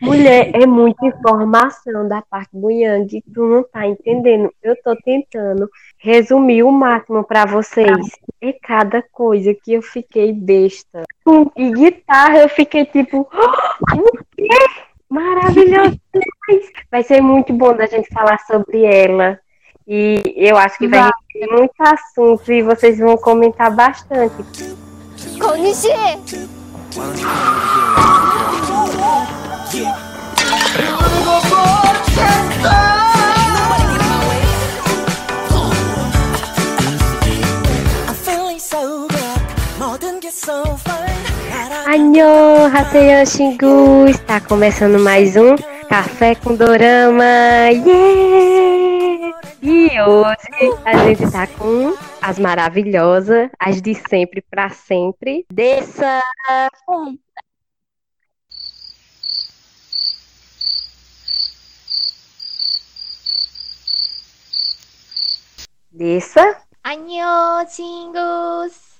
Mulher, 0.00 0.50
é 0.54 0.66
muita 0.66 1.04
informação 1.06 2.08
da 2.08 2.22
parte 2.22 2.50
do 2.52 2.70
Yang, 2.70 3.22
tu 3.34 3.46
não 3.46 3.62
tá 3.62 3.86
entendendo. 3.86 4.50
Eu 4.62 4.74
tô 4.82 4.96
tentando 4.96 5.68
resumir 5.98 6.62
o 6.62 6.72
máximo 6.72 7.22
para 7.22 7.44
vocês. 7.44 7.98
É 8.40 8.52
cada 8.52 9.02
coisa 9.02 9.54
que 9.54 9.74
eu 9.74 9.82
fiquei 9.82 10.32
besta. 10.32 11.02
E 11.54 11.70
guitarra, 11.70 12.38
eu 12.38 12.48
fiquei 12.48 12.86
tipo, 12.86 13.20
o 13.20 14.24
quê? 14.34 14.48
Maravilhoso! 15.08 16.00
Vai 16.90 17.02
ser 17.02 17.20
muito 17.20 17.52
bom 17.52 17.74
da 17.76 17.86
gente 17.86 18.08
falar 18.14 18.38
sobre 18.46 18.84
ela. 18.84 19.38
E 19.86 20.22
eu 20.36 20.56
acho 20.56 20.78
que 20.78 20.86
vai 20.86 21.10
ter 21.32 21.46
muito 21.48 21.74
assunto 21.80 22.50
e 22.50 22.62
vocês 22.62 22.98
vão 22.98 23.16
comentar 23.16 23.74
bastante. 23.74 24.44
Konnichiwa! 25.38 26.20
Anyo, 41.86 42.66
Haseyo! 42.74 44.08
Está 44.08 44.40
começando 44.40 44.98
mais 44.98 45.36
um 45.36 45.54
Café 45.88 46.34
com 46.34 46.56
Dorama! 46.56 47.24
Yeah! 47.70 49.40
E 49.62 50.00
hoje 50.00 50.80
a 50.84 50.96
gente 51.04 51.22
está 51.22 51.46
com 51.46 51.94
as 52.20 52.40
maravilhosas, 52.40 53.48
as 53.56 53.80
de 53.80 53.94
sempre 53.94 54.42
para 54.50 54.68
sempre, 54.70 55.46
dessa 55.52 56.20
Dessa 65.92 66.56
Annyeong, 66.84 67.68
Chingus! 67.68 68.90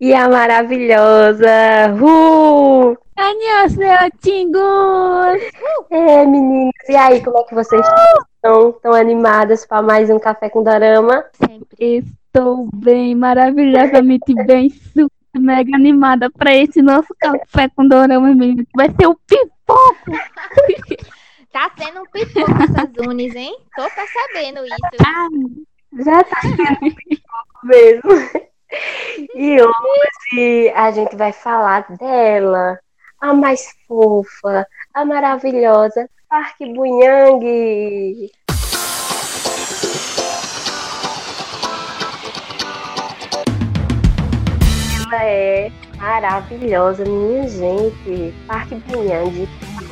e 0.00 0.14
a 0.14 0.28
maravilhosa 0.28 1.88
Ru! 1.98 2.96
Tingus! 4.20 5.42
É, 5.90 6.26
meninas, 6.26 6.72
e 6.88 6.96
aí, 6.96 7.22
como 7.22 7.38
é 7.38 7.44
que 7.44 7.54
vocês 7.54 7.82
estão? 8.34 8.72
Tão 8.82 8.92
animadas 8.92 9.66
para 9.66 9.82
mais 9.82 10.10
um 10.10 10.18
Café 10.18 10.48
com 10.48 10.62
Dorama? 10.62 11.24
Sempre. 11.32 12.04
Estou 12.34 12.68
bem, 12.74 13.14
maravilhosamente 13.14 14.34
bem, 14.46 14.70
super 14.70 15.10
mega 15.38 15.76
animada 15.76 16.30
para 16.30 16.54
esse 16.54 16.82
nosso 16.82 17.14
café 17.18 17.68
com 17.74 17.86
dorama, 17.86 18.28
menino. 18.34 18.64
que 18.64 18.76
Vai 18.76 18.90
ser 18.90 19.06
o 19.06 19.16
pipoco! 19.72 21.12
Tá 21.52 21.70
sendo 21.76 22.00
um 22.00 22.06
pipoco 22.06 22.50
essas 22.62 23.06
unis, 23.06 23.34
hein? 23.34 23.54
Tô 23.76 23.82
percebendo 23.90 24.64
isso. 24.64 24.76
Ah, 25.04 25.28
Já 26.02 26.24
tá 26.24 26.40
sendo 26.40 26.96
mesmo. 27.64 28.10
E 29.34 29.58
hoje 29.60 30.72
a 30.74 30.90
gente 30.92 31.14
vai 31.14 31.30
falar 31.30 31.84
dela, 31.98 32.78
a 33.20 33.34
mais 33.34 33.68
fofa, 33.86 34.66
a 34.94 35.04
maravilhosa 35.04 36.08
Park 36.26 36.56
Bunhang. 36.60 38.30
Ela 45.04 45.24
é 45.24 45.81
maravilhosa, 46.02 47.04
minha 47.04 47.48
gente. 47.48 48.34
Park 48.48 48.70
Bunhang, 48.88 49.48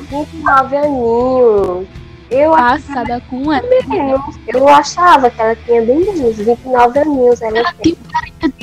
29 0.09 0.75
aninhos. 0.75 1.87
Eu 2.29 2.51
passada 2.51 3.21
com 3.29 3.51
ela. 3.51 3.67
menos. 3.87 4.35
Eu 4.47 4.67
achava 4.67 5.29
que 5.29 5.41
ela 5.41 5.55
tinha 5.55 5.81
bem 5.81 5.99
menos, 5.99 6.37
29 6.37 6.99
aninhos. 6.99 7.41
Ela 7.41 7.73
tem. 7.73 7.97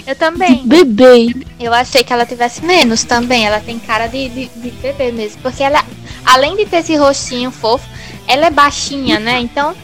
Eu 0.06 0.16
também. 0.16 0.66
Bebê. 0.66 1.34
Eu 1.58 1.72
achei 1.74 2.04
que 2.04 2.12
ela 2.12 2.24
tivesse 2.24 2.64
menos 2.64 3.04
também. 3.04 3.46
Ela 3.46 3.60
tem 3.60 3.78
cara 3.78 4.06
de, 4.06 4.28
de, 4.28 4.48
de 4.48 4.70
bebê 4.70 5.12
mesmo. 5.12 5.42
Porque 5.42 5.62
ela, 5.62 5.84
além 6.24 6.56
de 6.56 6.64
ter 6.64 6.78
esse 6.78 6.96
rostinho 6.96 7.50
fofo, 7.50 7.86
ela 8.26 8.46
é 8.46 8.50
baixinha, 8.50 9.18
né? 9.18 9.38
Então, 9.38 9.74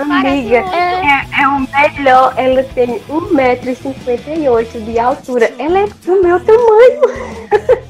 Amiga, 0.00 0.56
é, 0.56 1.42
é 1.42 1.48
o 1.48 1.60
melhor. 1.60 2.34
Ela 2.36 2.62
tem 2.74 3.00
1,58m 3.08 4.84
de 4.84 4.98
altura. 4.98 5.52
Ela 5.58 5.80
é 5.80 5.86
do 5.86 6.22
meu 6.22 6.40
tamanho. 6.40 7.00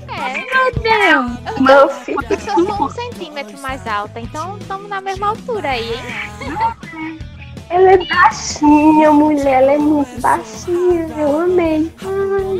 é. 0.08 0.44
Deus. 0.84 1.60
Meu 1.60 1.88
filho. 1.88 2.18
Eu 2.28 2.40
sou 2.40 2.86
um 2.86 2.90
centímetro 2.90 3.58
mais 3.60 3.86
alta. 3.86 4.20
Então, 4.20 4.56
estamos 4.58 4.88
na 4.88 5.00
mesma 5.00 5.28
altura 5.28 5.70
aí, 5.70 5.92
hein? 5.94 7.18
Ela 7.70 7.92
é 7.92 7.98
baixinha, 8.06 9.10
mulher. 9.10 9.62
Ela 9.62 9.72
é 9.72 9.78
muito 9.78 10.20
baixinha. 10.20 11.08
Eu 11.18 11.40
amei. 11.40 11.90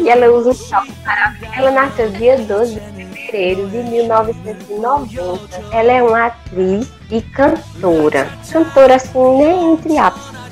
E 0.02 0.08
ela 0.08 0.30
usa 0.32 0.50
um 0.50 0.54
salto 0.54 0.92
maravilhoso. 1.04 1.54
Ela 1.56 1.70
nasceu 1.70 2.10
dia 2.10 2.38
12 2.38 2.74
de 2.74 3.04
fevereiro 3.04 3.68
de 3.68 3.78
1990. 3.78 5.62
Ela 5.72 5.92
é 5.92 6.02
uma 6.02 6.26
atriz 6.26 6.90
e 7.10 7.20
cantora. 7.20 8.28
Cantora, 8.50 8.94
assim, 8.96 9.36
nem 9.38 9.72
entre 9.72 9.98
aspas, 9.98 10.50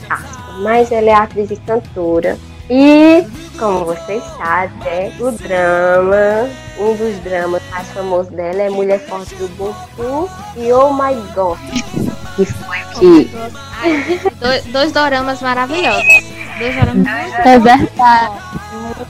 mas 0.62 0.90
ela 0.92 1.10
é 1.10 1.14
atriz 1.14 1.50
e 1.50 1.56
cantora. 1.56 2.38
E, 2.70 3.26
como 3.58 3.84
vocês 3.84 4.22
sabem, 4.36 4.70
é 4.86 5.12
o 5.20 5.30
drama, 5.32 6.48
um 6.78 6.94
dos 6.96 7.18
dramas 7.22 7.62
mais 7.70 7.88
famosos 7.88 8.32
dela 8.32 8.62
é 8.62 8.70
Mulher 8.70 9.00
Forte 9.00 9.34
do 9.34 9.48
Boku 9.56 10.30
e 10.56 10.72
Oh 10.72 10.92
My 10.92 11.14
God, 11.34 11.58
que 12.36 12.44
foi 12.46 12.78
que 12.94 13.30
Ai, 13.80 14.20
dois, 14.40 14.64
dois 14.64 14.92
doramas 14.92 15.40
maravilhosos. 15.40 16.02
Dois 16.58 16.74
doramas 16.74 17.06
É 17.44 17.58
verdade. 17.58 18.36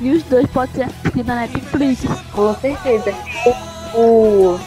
E 0.01 0.11
os 0.11 0.23
dois 0.25 0.47
podem 0.49 0.75
ser 0.75 0.83
assistidos 0.85 1.27
na 1.27 1.35
Netflix. 1.37 2.05
Com 2.33 2.55
certeza. 2.57 3.15
O, 3.95 4.59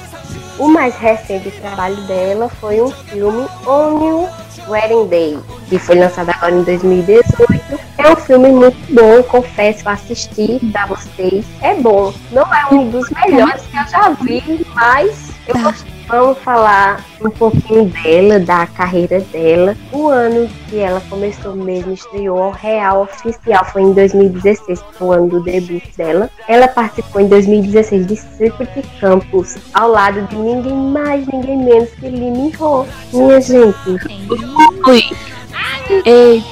o 0.60 0.68
mais 0.70 0.96
recente 0.96 1.52
trabalho 1.52 1.96
dela 2.04 2.50
foi 2.62 2.82
um 2.82 2.92
filme 2.92 3.46
On 3.66 4.06
Your 4.06 4.30
Wedding 4.68 5.08
Day, 5.08 5.40
que 5.70 5.78
foi 5.78 5.96
lançado 5.96 6.30
agora 6.30 6.54
em 6.54 6.64
2018. 6.64 7.80
É 7.98 8.12
um 8.12 8.16
filme 8.16 8.50
muito 8.50 8.94
bom, 8.94 9.24
confesso, 9.24 9.88
assisti 9.88 10.60
pra 10.72 10.86
vocês. 10.86 11.46
É 11.62 11.74
bom. 11.76 12.14
Não 12.32 12.54
é 12.54 12.66
um 12.72 12.90
dos 12.90 13.10
melhores 13.10 13.64
que 13.64 13.78
eu 13.78 13.88
já 13.88 14.10
vi, 14.12 14.68
mas 14.74 15.32
eu 15.48 15.62
gostei. 15.62 15.95
Vamos 16.08 16.38
falar 16.40 17.04
um 17.20 17.30
pouquinho 17.30 17.86
dela, 17.86 18.40
da 18.40 18.68
carreira 18.68 19.20
dela. 19.22 19.76
O 19.92 20.08
ano 20.08 20.48
que 20.70 20.78
ela 20.78 21.02
começou 21.10 21.56
mesmo, 21.56 21.94
estreou 21.94 22.52
real 22.52 23.04
oficial, 23.04 23.66
foi 23.66 23.82
em 23.82 23.94
2016, 23.94 24.82
que 24.82 24.94
foi 24.96 25.08
o 25.08 25.12
ano 25.12 25.28
do 25.30 25.44
debut 25.44 25.84
dela. 25.98 26.30
Ela 26.48 26.68
participou 26.68 27.22
em 27.22 27.28
2016 27.28 28.06
de 28.06 28.16
Secret 28.16 28.86
Campus, 29.00 29.58
ao 29.74 29.90
lado 29.90 30.22
de 30.28 30.36
ninguém 30.36 30.76
mais, 30.76 31.26
ninguém 31.28 31.58
menos 31.58 31.90
que 31.92 32.08
Lee 32.08 32.32
Min 32.32 32.52
Ho. 32.60 32.86
Minha 33.12 33.42
gente, 33.42 33.76
Ui. 34.88 35.04
Ei, 36.06 36.44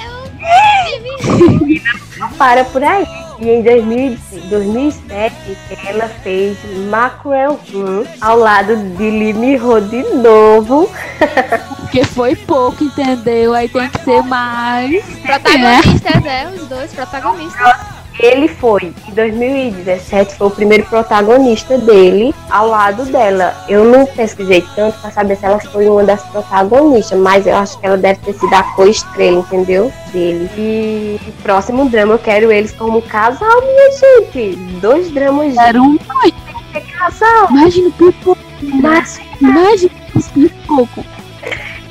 não 2.18 2.30
para 2.38 2.66
por 2.66 2.84
aí. 2.84 3.23
E 3.44 3.50
em 3.50 3.62
2000 3.62 4.18
2007, 4.50 5.58
ela 5.86 6.08
fez 6.08 6.58
Mackerel 6.90 7.60
Room 7.74 8.06
ao 8.22 8.38
lado 8.38 8.78
de 8.78 9.04
Lee 9.04 9.34
Min 9.34 9.58
Ho 9.58 9.82
de 9.82 10.02
novo. 10.14 10.90
porque 11.82 12.06
foi 12.06 12.38
pouco, 12.38 12.86
entendeu? 12.86 13.54
Aí 13.54 13.68
tem 13.68 13.90
que 13.90 14.00
ser 14.00 14.24
mais. 14.24 15.04
protagonistas, 15.22 16.26
é, 16.26 16.48
os 16.48 16.70
dois 16.70 16.94
protagonistas. 16.94 17.76
Ele 18.20 18.48
foi, 18.48 18.94
em 19.08 19.12
2017, 19.14 20.36
foi 20.36 20.48
o 20.48 20.52
primeiro 20.52 20.86
protagonista 20.86 21.78
dele 21.80 22.34
ao 22.50 22.68
lado 22.68 23.06
dela. 23.06 23.56
Eu 23.68 23.84
não 23.86 24.06
pesquisei 24.06 24.64
tanto 24.76 24.98
pra 25.00 25.10
saber 25.12 25.36
se 25.36 25.46
ela 25.46 25.60
foi 25.60 25.90
uma 25.90 26.04
das 26.04 26.22
protagonistas, 26.24 27.18
mas 27.20 27.48
eu 27.48 27.56
acho 27.56 27.78
que 27.80 27.86
ela 27.86 27.98
deve 27.98 28.20
ter 28.20 28.34
sido 28.34 28.54
a 28.54 28.64
co-estrela, 28.76 29.40
entendeu? 29.40 29.92
Dele. 30.12 30.50
E 30.56 31.20
o 31.28 31.32
próximo 31.42 31.90
drama 31.90 32.14
eu 32.14 32.20
quero 32.20 32.52
eles 32.52 32.72
como 32.72 33.02
casal, 33.02 33.62
minha 33.62 33.92
gente. 33.92 34.56
Dois 34.80 35.10
dramas 35.12 35.58
Era 35.58 35.82
um. 35.82 35.98
de 35.98 36.82
casal. 36.98 37.50
Imagina 37.50 37.90
o 37.90 37.92
pipoco. 37.94 38.38
Mas 38.62 39.20
Imagina 39.42 39.92
o 40.16 40.22
pipoco. 40.34 41.04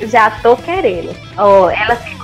já 0.02 0.30
tô 0.42 0.56
querendo. 0.56 1.14
Ó, 1.36 1.68
ela 1.68 1.96
ficou 1.96 2.21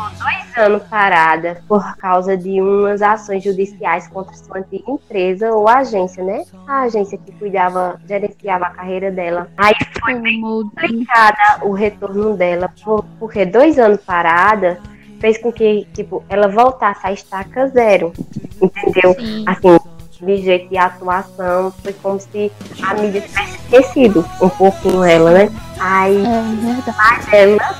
anos 0.58 0.82
parada 0.84 1.62
por 1.68 1.96
causa 1.96 2.36
de 2.36 2.60
umas 2.60 3.00
ações 3.00 3.42
judiciais 3.42 4.06
contra 4.08 4.34
sua 4.34 4.58
antiga 4.58 4.90
empresa 4.90 5.50
ou 5.52 5.68
agência, 5.68 6.22
né? 6.22 6.44
A 6.66 6.82
agência 6.82 7.16
que 7.18 7.32
cuidava, 7.32 8.00
gerenciava 8.06 8.66
a 8.66 8.70
carreira 8.70 9.10
dela. 9.10 9.48
Aí 9.56 9.74
foi 10.00 10.14
complicada 10.40 11.60
o 11.62 11.72
retorno 11.72 12.36
dela, 12.36 12.68
por- 12.84 13.04
porque 13.18 13.44
dois 13.46 13.78
anos 13.78 14.00
parada 14.04 14.78
fez 15.20 15.38
com 15.38 15.50
que, 15.52 15.86
tipo, 15.94 16.22
ela 16.28 16.48
voltasse 16.48 17.06
a 17.06 17.12
estaca 17.12 17.66
zero, 17.68 18.12
entendeu? 18.60 19.14
Sim. 19.18 19.44
Assim, 19.46 19.78
de 20.20 20.36
jeito 20.38 20.68
de 20.68 20.76
atuação, 20.76 21.72
foi 21.82 21.92
como 21.92 22.20
se 22.20 22.50
a 22.82 22.94
mídia 22.94 23.20
tivesse 23.20 23.56
esquecido 23.56 24.24
um 24.42 24.48
pouquinho 24.48 25.02
ela, 25.04 25.30
né? 25.30 25.48
Aí 25.80 26.16
É 26.24 26.92
mas 26.96 27.32
ela 27.32 27.74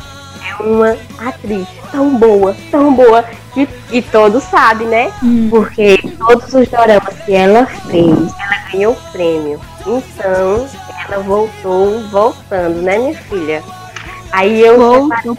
é 0.48 0.62
uma 0.62 0.96
atriz 1.18 1.66
tão 1.90 2.16
boa, 2.16 2.56
tão 2.70 2.94
boa, 2.94 3.24
que, 3.54 3.68
e 3.90 4.02
todos 4.02 4.42
sabem, 4.44 4.86
né? 4.86 5.12
Hum. 5.22 5.48
Porque 5.50 5.98
todos 6.18 6.52
os 6.54 6.68
doramas 6.68 7.14
que 7.24 7.34
ela 7.34 7.66
fez, 7.66 8.18
ela 8.18 8.70
ganhou 8.72 8.96
prêmio. 9.12 9.60
Então, 9.86 10.68
ela 11.08 11.22
voltou 11.22 12.00
voltando, 12.08 12.82
né, 12.82 12.98
minha 12.98 13.14
filha? 13.14 13.62
Aí 14.32 14.60
eu, 14.60 15.08
separei, 15.08 15.38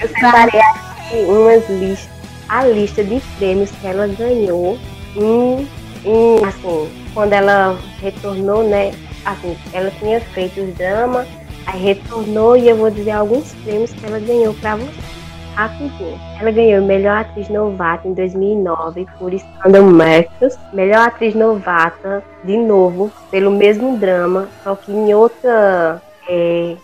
eu 0.00 0.08
separei 0.08 0.60
aqui 0.60 1.16
umas 1.26 1.68
listas, 1.68 2.08
a 2.48 2.64
lista 2.64 3.04
de 3.04 3.20
prêmios 3.36 3.70
que 3.70 3.86
ela 3.86 4.06
ganhou 4.06 4.78
em, 5.16 5.68
em, 6.04 6.44
assim, 6.44 6.88
quando 7.12 7.32
ela 7.32 7.76
retornou, 8.00 8.62
né? 8.62 8.92
Assim, 9.24 9.56
ela 9.72 9.90
tinha 9.98 10.20
feito 10.20 10.60
os 10.60 10.74
dramas, 10.76 11.26
aí 11.68 11.82
retornou 11.82 12.56
e 12.56 12.68
eu 12.68 12.76
vou 12.76 12.90
dizer 12.90 13.12
alguns 13.12 13.54
prêmios 13.56 13.92
que 13.92 14.04
ela 14.04 14.18
ganhou 14.18 14.54
pra 14.54 14.76
você. 14.76 15.18
Rapidinho. 15.54 16.18
Ela 16.40 16.50
ganhou 16.52 16.84
Melhor 16.84 17.18
Atriz 17.18 17.48
Novata 17.48 18.06
em 18.06 18.14
2009 18.14 19.06
por 19.18 19.36
Scandal 19.36 19.82
Marcus. 19.82 20.56
Melhor 20.72 21.08
Atriz 21.08 21.34
Novata, 21.34 22.22
de 22.44 22.56
novo, 22.56 23.10
pelo 23.30 23.50
mesmo 23.50 23.98
drama, 23.98 24.48
só 24.62 24.76
que 24.76 24.92
em 24.92 25.12
outra, 25.12 26.00
é, 26.28 26.76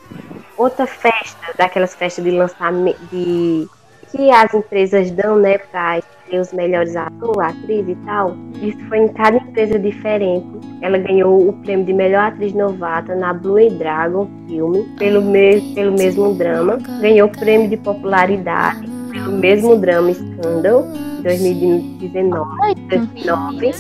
outra 0.56 0.86
festa, 0.86 1.54
daquelas 1.56 1.94
festas 1.94 2.24
de 2.24 2.32
lançamento, 2.32 2.98
de, 3.12 3.68
que 4.10 4.30
as 4.30 4.52
empresas 4.52 5.10
dão, 5.12 5.36
né, 5.36 5.54
escolher 5.54 6.40
os 6.40 6.52
melhores 6.52 6.96
atores, 6.96 7.38
atriz 7.38 7.88
e 7.88 7.94
tal. 8.04 8.36
Isso 8.60 8.78
foi 8.88 8.98
em 8.98 9.08
cada 9.08 9.36
empresa 9.36 9.78
diferente. 9.78 10.46
Ela 10.84 10.98
ganhou 10.98 11.48
o 11.48 11.52
prêmio 11.54 11.86
de 11.86 11.94
melhor 11.94 12.24
atriz 12.26 12.52
novata 12.52 13.14
na 13.14 13.32
Blue 13.32 13.70
Dragon 13.70 14.28
filme, 14.46 14.84
pelo, 14.98 15.22
me 15.22 15.58
pelo 15.74 15.92
mesmo 15.92 16.34
drama. 16.34 16.76
Ganhou 17.00 17.26
o 17.26 17.32
prêmio 17.32 17.70
de 17.70 17.78
popularidade 17.78 18.86
pelo 19.10 19.32
mesmo 19.32 19.78
drama 19.78 20.12
Scandal, 20.12 20.86
em 21.18 21.22
2019. 21.22 22.74
2009. 22.90 23.72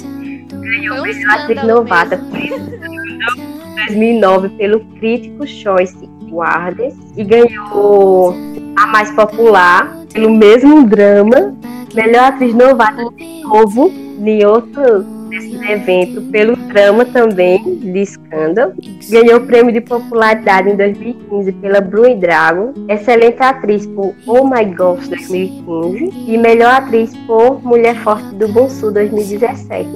Ganhou 0.48 1.02
melhor 1.02 1.40
atriz 1.40 1.64
novata 1.64 2.20
em 2.32 3.84
2009 3.84 4.48
pelo 4.56 4.80
Crítico 4.98 5.46
Choice 5.46 6.08
Awards 6.32 6.96
e 7.18 7.22
ganhou 7.22 8.34
a 8.76 8.86
mais 8.86 9.10
popular 9.10 9.94
pelo 10.10 10.30
mesmo 10.30 10.86
drama, 10.86 11.54
melhor 11.94 12.32
atriz 12.32 12.54
novata 12.54 13.04
de 13.10 13.42
novo 13.42 13.92
em 14.24 14.42
outro 14.46 15.04
desse 15.34 15.70
evento 15.70 16.22
pelo 16.30 16.56
drama 16.56 17.04
também 17.04 17.78
de 17.78 18.06
Scandal. 18.06 18.72
Ganhou 19.10 19.40
o 19.40 19.46
prêmio 19.46 19.72
de 19.72 19.80
popularidade 19.80 20.70
em 20.70 20.76
2015 20.76 21.52
pela 21.52 21.80
Blue 21.80 22.14
Dragon, 22.16 22.72
excelente 22.88 23.42
atriz 23.42 23.86
por 23.86 24.14
Oh 24.26 24.44
My 24.44 24.64
God 24.64 25.04
2015 25.06 26.12
e 26.28 26.38
melhor 26.38 26.74
atriz 26.74 27.14
por 27.26 27.62
Mulher 27.62 27.96
Forte 27.96 28.34
do 28.36 28.48
Bom 28.48 28.68
Sul 28.68 28.92
2017. 28.92 29.88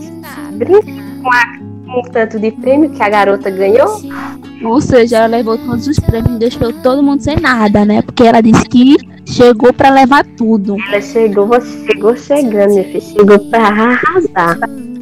Brinca 0.53 0.81
com, 1.23 1.33
a, 1.33 1.59
com 1.87 2.01
o 2.01 2.11
tanto 2.11 2.39
de 2.39 2.51
prêmio 2.51 2.91
que 2.91 3.03
a 3.03 3.09
garota 3.09 3.51
ganhou? 3.51 4.01
Ou 4.65 4.81
seja, 4.81 5.19
ela 5.19 5.27
levou 5.27 5.57
todos 5.57 5.87
os 5.87 6.01
prêmios 6.01 6.35
e 6.35 6.39
deixou 6.39 6.73
todo 6.73 7.03
mundo 7.03 7.23
sem 7.23 7.37
nada, 7.37 7.85
né? 7.85 8.03
Porque 8.03 8.25
ela 8.25 8.41
disse 8.41 8.65
que 8.69 8.97
chegou 9.25 9.73
pra 9.73 9.91
levar 9.91 10.25
tudo. 10.37 10.77
Ela 10.89 11.01
chegou, 11.01 11.47
você 11.47 11.87
chegou 11.87 12.17
chegando, 12.17 12.71
minha 12.73 12.85
filha. 12.85 13.01
Chegou 13.01 13.39
pra 13.51 13.69
arrasar. 13.69 14.59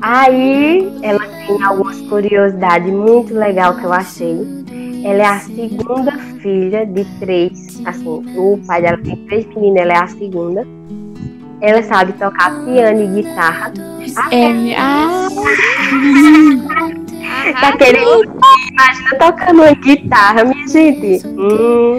Aí 0.09 0.89
ela 1.03 1.19
tem 1.19 1.61
algumas 1.65 2.01
curiosidades 2.03 2.93
muito 2.93 3.35
legal 3.35 3.77
que 3.77 3.83
eu 3.83 3.93
achei. 3.93 4.39
Ela 5.05 5.23
é 5.23 5.27
a 5.27 5.41
segunda 5.41 6.13
filha 6.41 6.87
de 6.87 7.05
três. 7.19 7.85
Assim, 7.85 8.07
o 8.07 8.57
pai 8.69 8.83
dela 8.83 8.99
tem 8.99 9.17
três 9.27 9.45
meninas, 9.49 9.83
ela 9.83 9.93
é 9.95 9.99
a 9.99 10.07
segunda. 10.07 10.65
Ela 11.61 11.83
sabe 11.83 12.13
tocar 12.13 12.65
piano 12.65 13.03
e 13.03 13.21
guitarra. 13.21 13.73
É, 14.31 14.77
ah, 14.79 15.27
Daquele. 17.53 17.99
Imagina 17.99 19.11
tocando 19.19 19.63
uma 19.63 19.73
guitarra, 19.73 20.45
minha 20.45 20.69
gente. 20.69 21.27
Hum. 21.27 21.97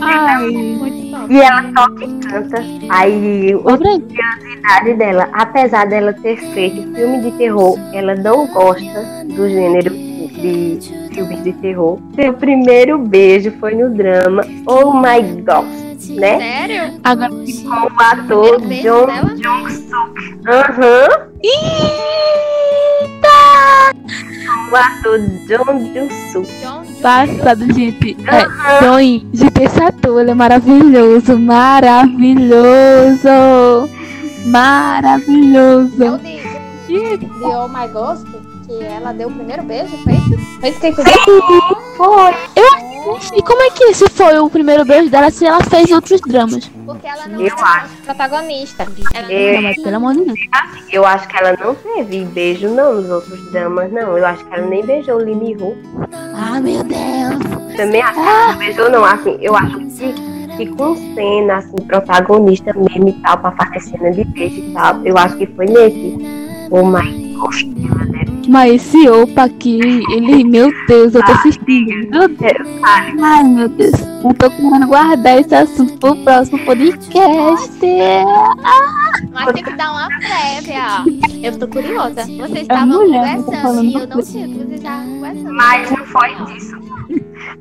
ai. 0.00 1.02
E 1.30 1.40
ela 1.40 1.62
toca 1.72 2.04
e 2.04 2.18
canta. 2.20 2.64
Aí, 2.88 3.54
outra 3.54 3.98
curiosidade 3.98 4.94
dela, 4.94 5.28
apesar 5.32 5.86
dela 5.86 6.12
ter 6.12 6.36
feito 6.52 6.94
filme 6.94 7.22
de 7.22 7.30
terror, 7.38 7.78
ela 7.92 8.14
não 8.14 8.46
gosta 8.48 9.24
do 9.24 9.48
gênero 9.48 9.90
de 9.90 10.78
filmes 11.14 11.44
de 11.44 11.52
terror. 11.54 11.98
Seu 12.14 12.34
primeiro 12.34 12.98
beijo 12.98 13.52
foi 13.60 13.74
no 13.74 13.90
drama 13.94 14.42
Oh 14.66 14.92
My 14.92 15.22
God, 15.42 15.66
né? 16.18 16.38
Sério? 16.38 17.00
agora 17.04 17.30
Com 17.30 17.86
o 17.86 18.00
ator 18.00 18.60
John 18.60 19.06
dela? 19.06 19.34
Jong-suk. 19.36 20.40
Aham. 20.46 21.08
Com 23.22 23.98
o 23.98 24.31
ator 24.76 25.18
John 25.48 25.92
Jung-suk. 25.94 26.46
John 26.60 26.84
Jung. 26.84 27.00
passado, 27.02 27.72
gente. 27.72 28.16
É, 28.26 28.84
Doi, 28.84 29.26
gente, 29.32 29.62
esse 29.62 29.82
ator, 29.82 30.20
ele 30.20 30.30
é 30.30 30.34
maravilhoso, 30.34 31.38
maravilhoso, 31.38 33.28
É 33.28 34.46
o 34.46 34.48
maravilhoso. 34.48 36.18
de, 36.86 37.16
de 37.16 37.26
Oh 37.44 37.68
My 37.68 37.88
Ghost, 37.92 38.26
que 38.78 38.84
ela 38.84 39.12
deu 39.12 39.28
o 39.28 39.32
primeiro 39.32 39.62
beijo, 39.62 39.96
foi 40.04 40.12
isso? 40.14 40.60
Foi 40.60 40.68
isso 40.70 40.80
que 40.80 40.86
ele 40.86 40.94
fez? 40.94 41.14
Foi. 41.96 42.34
E 43.36 43.42
como 43.42 43.60
é 43.62 43.70
que 43.70 43.84
esse 43.84 44.08
foi 44.10 44.38
o 44.38 44.48
primeiro 44.48 44.84
beijo 44.84 45.10
dela 45.10 45.28
se 45.30 45.44
ela 45.44 45.60
fez 45.64 45.90
outros 45.90 46.20
dramas? 46.20 46.70
Porque 46.86 47.06
ela 47.06 47.26
não 47.26 47.40
Eu 47.40 47.54
acho. 47.58 47.88
protagonista. 48.04 48.86
Ela 49.12 49.26
não 49.26 49.30
É. 49.34 49.52
Não, 49.54 49.62
mas 49.62 49.82
pelo 49.82 49.96
amor 49.96 50.14
de 50.14 50.24
Deus. 50.24 50.40
Eu 50.92 51.04
acho 51.04 51.26
que 51.28 51.36
ela 51.36 51.56
não 51.64 51.74
teve 51.74 52.24
beijo, 52.26 52.68
não, 52.68 52.94
nos 52.94 53.10
outros 53.10 53.50
dramas, 53.50 53.90
não. 53.92 54.16
Eu 54.16 54.24
acho 54.24 54.44
que 54.44 54.54
ela 54.54 54.66
nem 54.66 54.84
beijou 54.86 55.16
o 55.16 55.18
Lee 55.24 55.34
Min-ho. 55.34 55.76
Ah, 56.34 56.60
meu 56.60 56.84
Deus. 56.84 57.76
Também 57.76 58.00
acho 58.02 58.14
que 58.14 58.20
ela 58.20 58.52
não 58.52 58.58
beijou, 58.58 58.90
não. 58.90 59.04
Assim, 59.04 59.36
eu 59.40 59.56
acho 59.56 59.78
que, 59.80 60.56
que 60.56 60.66
com 60.66 60.94
cena, 61.14 61.56
assim, 61.56 61.76
protagonista 61.88 62.72
mesmo 62.72 63.08
e 63.08 63.12
tal, 63.14 63.38
pra 63.38 63.50
fazer 63.52 63.80
cena 63.80 64.12
de 64.12 64.24
beijo 64.24 64.60
e 64.60 64.72
tal, 64.72 65.04
eu 65.04 65.18
acho 65.18 65.36
que 65.36 65.46
foi 65.46 65.66
nesse. 65.66 66.18
Oh 66.70 66.84
my 66.84 67.34
gosh, 67.34 67.64
ela 67.64 67.98
deve 67.98 68.01
Mas 68.52 68.74
esse 68.74 69.08
opa 69.08 69.44
aqui, 69.44 69.80
ele, 70.12 70.44
meu 70.44 70.70
Deus, 70.86 71.14
eu 71.14 71.24
tô 71.24 71.32
assistindo. 71.32 72.10
Meu 72.10 72.28
Deus. 72.28 72.68
Ai, 72.82 73.42
meu 73.44 73.66
Deus. 73.68 73.92
Eu 74.22 74.34
tô 74.34 74.50
querendo 74.50 74.86
guardar 74.88 75.40
esse 75.40 75.54
assunto 75.54 75.98
pro 75.98 76.14
próximo 76.16 76.58
podcast. 76.66 77.80
Mas 79.32 79.52
tem 79.54 79.64
que 79.64 79.72
dar 79.74 79.92
uma 79.92 80.08
prévia. 80.18 80.84
Eu 81.42 81.58
tô 81.58 81.66
curiosa. 81.66 82.22
Vocês 82.26 82.54
É 82.56 82.60
estavam 82.60 82.98
conversando 83.06 83.62
falando 83.62 83.84
e 83.84 83.94
eu 83.94 84.06
não 84.06 84.22
sei 84.22 84.44
o 84.44 84.48
que 84.48 84.54
vocês 84.54 84.72
estavam 84.72 85.06
conversando. 85.14 85.52
Mas 85.54 85.90
não 85.90 86.04
foi 86.06 86.34
disso. 86.44 86.76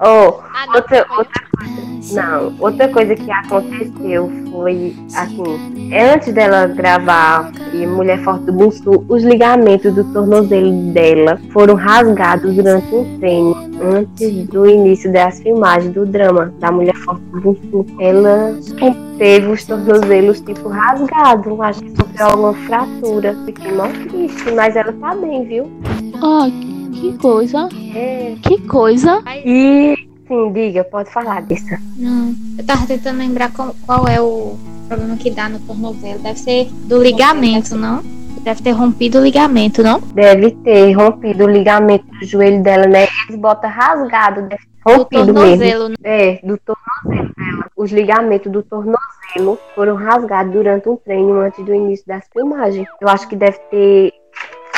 Oh, 0.03 0.41
Ah, 0.53 0.65
não, 0.67 0.75
outra, 0.75 1.05
foi- 1.07 1.17
outra 1.17 1.43
coisa. 1.57 1.80
Não, 2.11 2.53
outra 2.59 2.89
coisa 2.89 3.15
que 3.15 3.31
aconteceu 3.31 4.31
foi 4.51 4.95
assim, 5.15 5.93
antes 5.95 6.33
dela 6.33 6.67
gravar 6.67 7.51
e 7.73 7.85
Mulher 7.85 8.21
Forte 8.23 8.45
do 8.45 8.53
Bunsu, 8.53 9.05
os 9.07 9.23
ligamentos 9.23 9.93
do 9.93 10.03
tornozelo 10.11 10.71
dela 10.91 11.39
foram 11.51 11.75
rasgados 11.75 12.53
durante 12.55 12.93
um 12.93 13.19
treino 13.19 13.55
antes 13.81 14.47
do 14.47 14.67
início 14.67 15.11
das 15.11 15.39
filmagens 15.39 15.93
do 15.93 16.05
drama 16.05 16.53
da 16.59 16.71
Mulher 16.71 16.95
Forte 16.95 17.21
do 17.25 17.41
Bunsu. 17.41 17.85
Ela 17.99 18.55
teve 19.17 19.47
os 19.47 19.63
tornozelos 19.65 20.41
tipo 20.41 20.67
rasgados, 20.67 21.59
acho 21.59 21.81
que 21.81 21.91
sofreu 21.91 22.27
alguma 22.27 22.53
fratura. 22.53 23.37
Fiquei 23.45 23.71
mó 23.71 23.87
triste, 24.09 24.51
mas 24.51 24.75
ela 24.75 24.91
tá 24.93 25.15
bem, 25.15 25.45
viu? 25.45 25.71
Ó, 26.21 26.49
que 26.91 27.17
coisa. 27.17 27.69
É. 27.95 28.35
Que 28.41 28.59
coisa. 28.67 29.21
E 29.45 30.10
sim, 30.31 30.51
diga, 30.53 30.83
pode 30.85 31.11
falar 31.11 31.41
disso. 31.41 31.65
Não, 31.97 32.33
eu 32.57 32.65
tava 32.65 32.87
tentando 32.87 33.17
lembrar 33.19 33.51
qual, 33.51 33.75
qual 33.85 34.07
é 34.07 34.21
o 34.21 34.57
problema 34.87 35.17
que 35.17 35.29
dá 35.29 35.49
no 35.49 35.59
tornozelo. 35.59 36.19
Deve 36.19 36.39
ser 36.39 36.65
do 36.85 37.01
ligamento, 37.01 37.75
não? 37.75 38.01
Deve 38.41 38.63
ter 38.63 38.71
rompido 38.71 39.19
o 39.19 39.23
ligamento, 39.23 39.83
não? 39.83 39.99
Deve 39.99 40.51
ter 40.51 40.93
rompido 40.93 41.43
o 41.43 41.49
ligamento 41.49 42.05
do 42.05 42.25
joelho 42.25 42.63
dela, 42.63 42.87
né? 42.87 43.07
Eles 43.27 43.39
botam 43.39 43.69
rasgado, 43.69 44.41
deve 44.43 44.63
ter 44.63 44.91
Do 44.93 44.97
rompido 44.97 45.33
mesmo. 45.33 45.35
tornozelo. 45.35 45.89
né? 45.89 45.95
É, 46.03 46.39
do 46.43 46.57
tornozelo 46.57 47.33
dela. 47.35 47.65
Os 47.75 47.91
ligamentos 47.91 48.51
do 48.51 48.63
tornozelo 48.63 49.59
foram 49.75 49.95
rasgados 49.95 50.53
durante 50.53 50.87
um 50.89 50.95
treino 50.95 51.39
antes 51.41 51.63
do 51.63 51.73
início 51.73 52.05
das 52.07 52.23
filmagens. 52.33 52.87
Eu 53.01 53.09
acho 53.09 53.27
que 53.27 53.35
deve 53.35 53.59
ter 53.69 54.11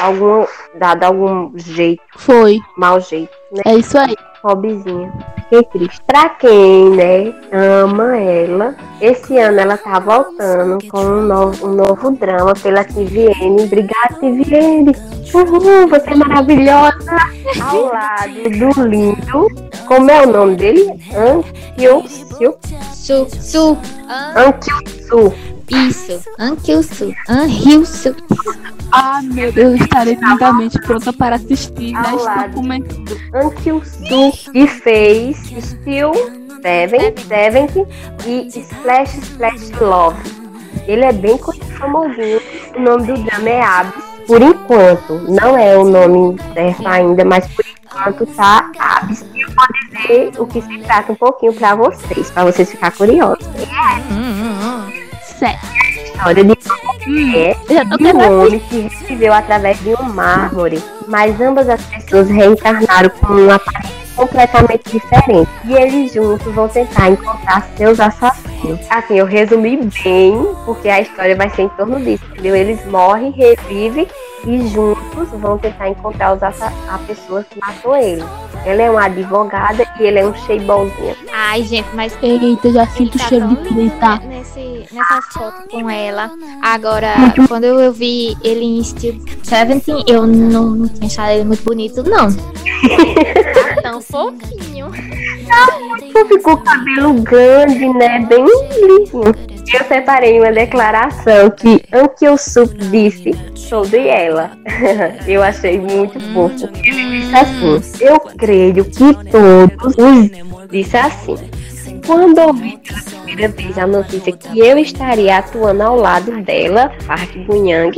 algum, 0.02 0.46
dado 0.78 1.04
algum 1.04 1.58
jeito, 1.58 2.02
Foi. 2.18 2.60
mau 2.78 3.00
jeito, 3.00 3.32
né? 3.52 3.62
É 3.66 3.76
isso 3.76 3.98
aí. 3.98 4.16
Pobrezinha. 4.44 5.12
Fiquei 5.44 5.64
triste. 5.64 6.02
Pra 6.06 6.30
quem, 6.30 6.90
né, 6.90 7.34
ama 7.52 8.18
ela, 8.18 8.76
esse 9.00 9.38
ano 9.38 9.60
ela 9.62 9.78
tá 9.78 10.00
voltando 10.00 10.78
com 10.90 11.00
um 11.00 11.22
novo, 11.22 11.66
um 11.66 11.74
novo 11.74 12.12
drama 12.12 12.54
pela 12.62 12.84
TVN. 12.84 13.64
Obrigada, 13.64 14.16
TVN. 14.20 14.92
Uhul, 15.34 15.88
você 15.88 16.12
é 16.12 16.16
maravilhosa. 16.16 17.18
Ao 17.62 17.86
lado 17.86 18.76
do 18.76 18.88
lindo. 18.88 19.48
Como 19.88 20.12
é 20.12 20.24
o 20.24 20.32
nome 20.32 20.56
dele? 20.58 20.94
Ankyo 21.16 22.04
Su, 22.94 23.28
su, 23.30 23.78
an, 24.08 24.48
Ankyo 24.48 25.53
isso, 25.70 26.22
Ankyusu, 26.40 27.14
Anhyusu. 27.28 28.16
Ah, 28.92 29.22
meu 29.24 29.52
Deus, 29.52 29.82
estarei 29.82 30.16
lindamente 30.16 30.80
pronta 30.82 31.12
para 31.12 31.38
assistir 31.38 31.96
Ao 31.96 32.12
neste 32.12 32.48
documento. 32.48 32.96
Ankyo-Su 33.34 34.52
e 34.54 34.68
fez 34.68 35.38
Still 35.38 36.14
Seven, 36.62 37.14
Seventh 37.28 37.76
e 38.26 38.48
Splash 38.48 39.18
Splash 39.18 39.72
Love. 39.82 40.22
Ele 40.88 41.06
é 41.06 41.12
bem 41.12 41.40
famosinho. 41.78 42.40
O 42.76 42.80
nome 42.80 43.08
do 43.08 43.24
drama 43.24 43.50
é 43.50 43.62
Abyss. 43.62 44.14
Por 44.28 44.42
enquanto, 44.42 45.14
não 45.28 45.58
é 45.58 45.76
o 45.78 45.84
nome 45.84 46.40
certo 46.54 46.88
ainda, 46.88 47.26
mas 47.26 47.48
por 47.48 47.66
enquanto 47.66 48.26
tá 48.36 48.70
Abyss. 48.78 49.26
Eu 49.36 49.48
vou 49.48 49.66
dizer 49.90 50.42
o 50.42 50.46
que 50.46 50.62
se 50.62 50.78
trata 50.80 51.12
um 51.12 51.16
pouquinho 51.16 51.54
pra 51.54 51.76
vocês, 51.76 52.30
pra 52.32 52.46
vocês 52.46 52.70
ficarem 52.70 52.98
curiosos. 52.98 53.46
Hum, 53.48 54.16
hum, 54.16 54.42
hum. 54.42 54.43
Sério. 55.44 55.60
História 56.06 56.44
de 56.46 56.52
uma 56.54 57.06
mulher 57.06 57.58
Já 57.70 57.86
tô 57.86 58.02
e 58.02 58.14
um 58.14 58.44
homem 58.44 58.60
que 58.60 58.80
reviveu 58.80 59.34
através 59.34 59.78
de 59.82 59.90
um 59.90 60.04
mármore, 60.04 60.82
mas 61.06 61.42
ambas 61.42 61.68
as 61.68 61.82
pessoas 61.82 62.30
reencarnaram 62.30 63.10
com 63.10 63.34
uma 63.34 63.56
aparência 63.56 64.03
completamente 64.16 64.84
diferente. 64.92 65.50
E 65.66 65.74
eles 65.74 66.14
juntos 66.14 66.54
vão 66.54 66.68
tentar 66.68 67.10
encontrar 67.10 67.68
seus 67.76 68.00
assassinos. 68.00 68.80
Assim, 68.90 69.16
eu 69.16 69.26
resumi 69.26 69.78
bem, 70.04 70.48
porque 70.66 70.88
a 70.90 71.02
história 71.02 71.36
vai 71.36 71.50
ser 71.50 71.64
em 71.64 71.70
torno 71.70 72.00
disso, 72.00 72.24
entendeu? 72.32 72.56
Eles 72.56 72.86
morrem, 72.86 73.32
revivem 73.32 74.08
e 74.46 74.68
juntos 74.68 75.30
vão 75.40 75.58
tentar 75.58 75.90
encontrar 75.90 76.36
os 76.36 76.44
assa- 76.44 76.72
a 76.90 76.98
pessoa 77.00 77.44
que 77.44 77.60
matou 77.60 77.96
ele. 77.96 78.24
Ela 78.66 78.82
é 78.84 78.90
uma 78.92 79.06
advogada 79.06 79.86
e 80.00 80.04
ele 80.04 80.20
é 80.20 80.26
um 80.26 80.34
cheibolzinho. 80.34 81.16
Ai, 81.34 81.64
gente, 81.64 81.88
mas 81.94 82.18
Eita, 82.22 82.72
já 82.72 82.86
sinto 82.88 83.16
o 83.16 83.18
tá 83.20 83.26
cheiro 83.28 83.48
de 83.48 83.74
né, 83.74 84.20
nesse, 84.26 84.86
nessa 84.94 85.22
foto 85.34 85.68
com 85.70 85.90
ela. 85.90 86.32
Agora, 86.62 87.14
quando 87.48 87.66
eu 87.66 87.92
vi 87.92 88.38
ele 88.42 88.64
em 88.64 88.84
Steel 88.84 89.16
17, 89.16 90.06
eu 90.08 90.26
não, 90.26 90.68
não 90.72 90.88
tinha 90.88 91.08
achado 91.08 91.32
ele 91.32 91.44
muito 91.44 91.64
bonito, 91.64 92.04
não. 92.04 92.28
Tá 93.54 93.82
tão 93.82 94.02
fofinho. 94.04 94.92
Só 96.12 96.26
ficou 96.26 96.58
com 96.58 96.62
o 96.62 96.64
cabelo 96.64 97.14
grande, 97.22 97.88
né? 97.94 98.26
Bem 98.28 98.44
lisinho. 98.44 99.54
Eu 99.74 99.84
separei 99.86 100.40
uma 100.40 100.52
declaração 100.52 101.50
que 101.50 101.82
Ankyo-Sup 101.92 102.74
disse 102.92 103.32
sobre 103.56 104.08
ela. 104.08 104.52
Eu 105.28 105.42
achei 105.42 105.80
muito 105.80 106.20
fofo. 106.34 106.70
Ele 106.84 107.22
disse 107.22 107.36
assim: 107.36 108.04
Eu 108.06 108.20
creio 108.20 108.86
que 108.86 109.14
todos 109.32 109.96
os. 109.98 110.70
Disse 110.70 110.98
assim. 110.98 111.36
Quando 112.06 112.38
ouvi 112.40 112.78
pela 112.78 113.02
primeira 113.02 113.48
vez 113.48 113.78
a 113.78 113.88
notícia 113.88 114.34
que 114.34 114.60
eu 114.60 114.78
estaria 114.78 115.38
atuando 115.38 115.84
ao 115.84 115.96
lado 115.96 116.42
dela, 116.42 116.92
Park 117.08 117.34
Bunyang, 117.48 117.98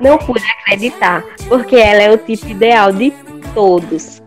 não 0.00 0.16
pude 0.18 0.44
acreditar, 0.60 1.24
porque 1.48 1.76
ela 1.76 2.02
é 2.02 2.12
o 2.12 2.18
tipo 2.18 2.46
ideal 2.48 2.92
de 2.92 3.12
todos. 3.54 4.22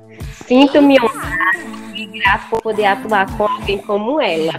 Sinto-me 0.51 0.99
honrado 0.99 1.95
e 1.95 2.05
grato 2.07 2.49
por 2.49 2.61
poder 2.61 2.83
atuar 2.87 3.25
com 3.37 3.47
alguém 3.47 3.77
como 3.77 4.19
ela. 4.19 4.51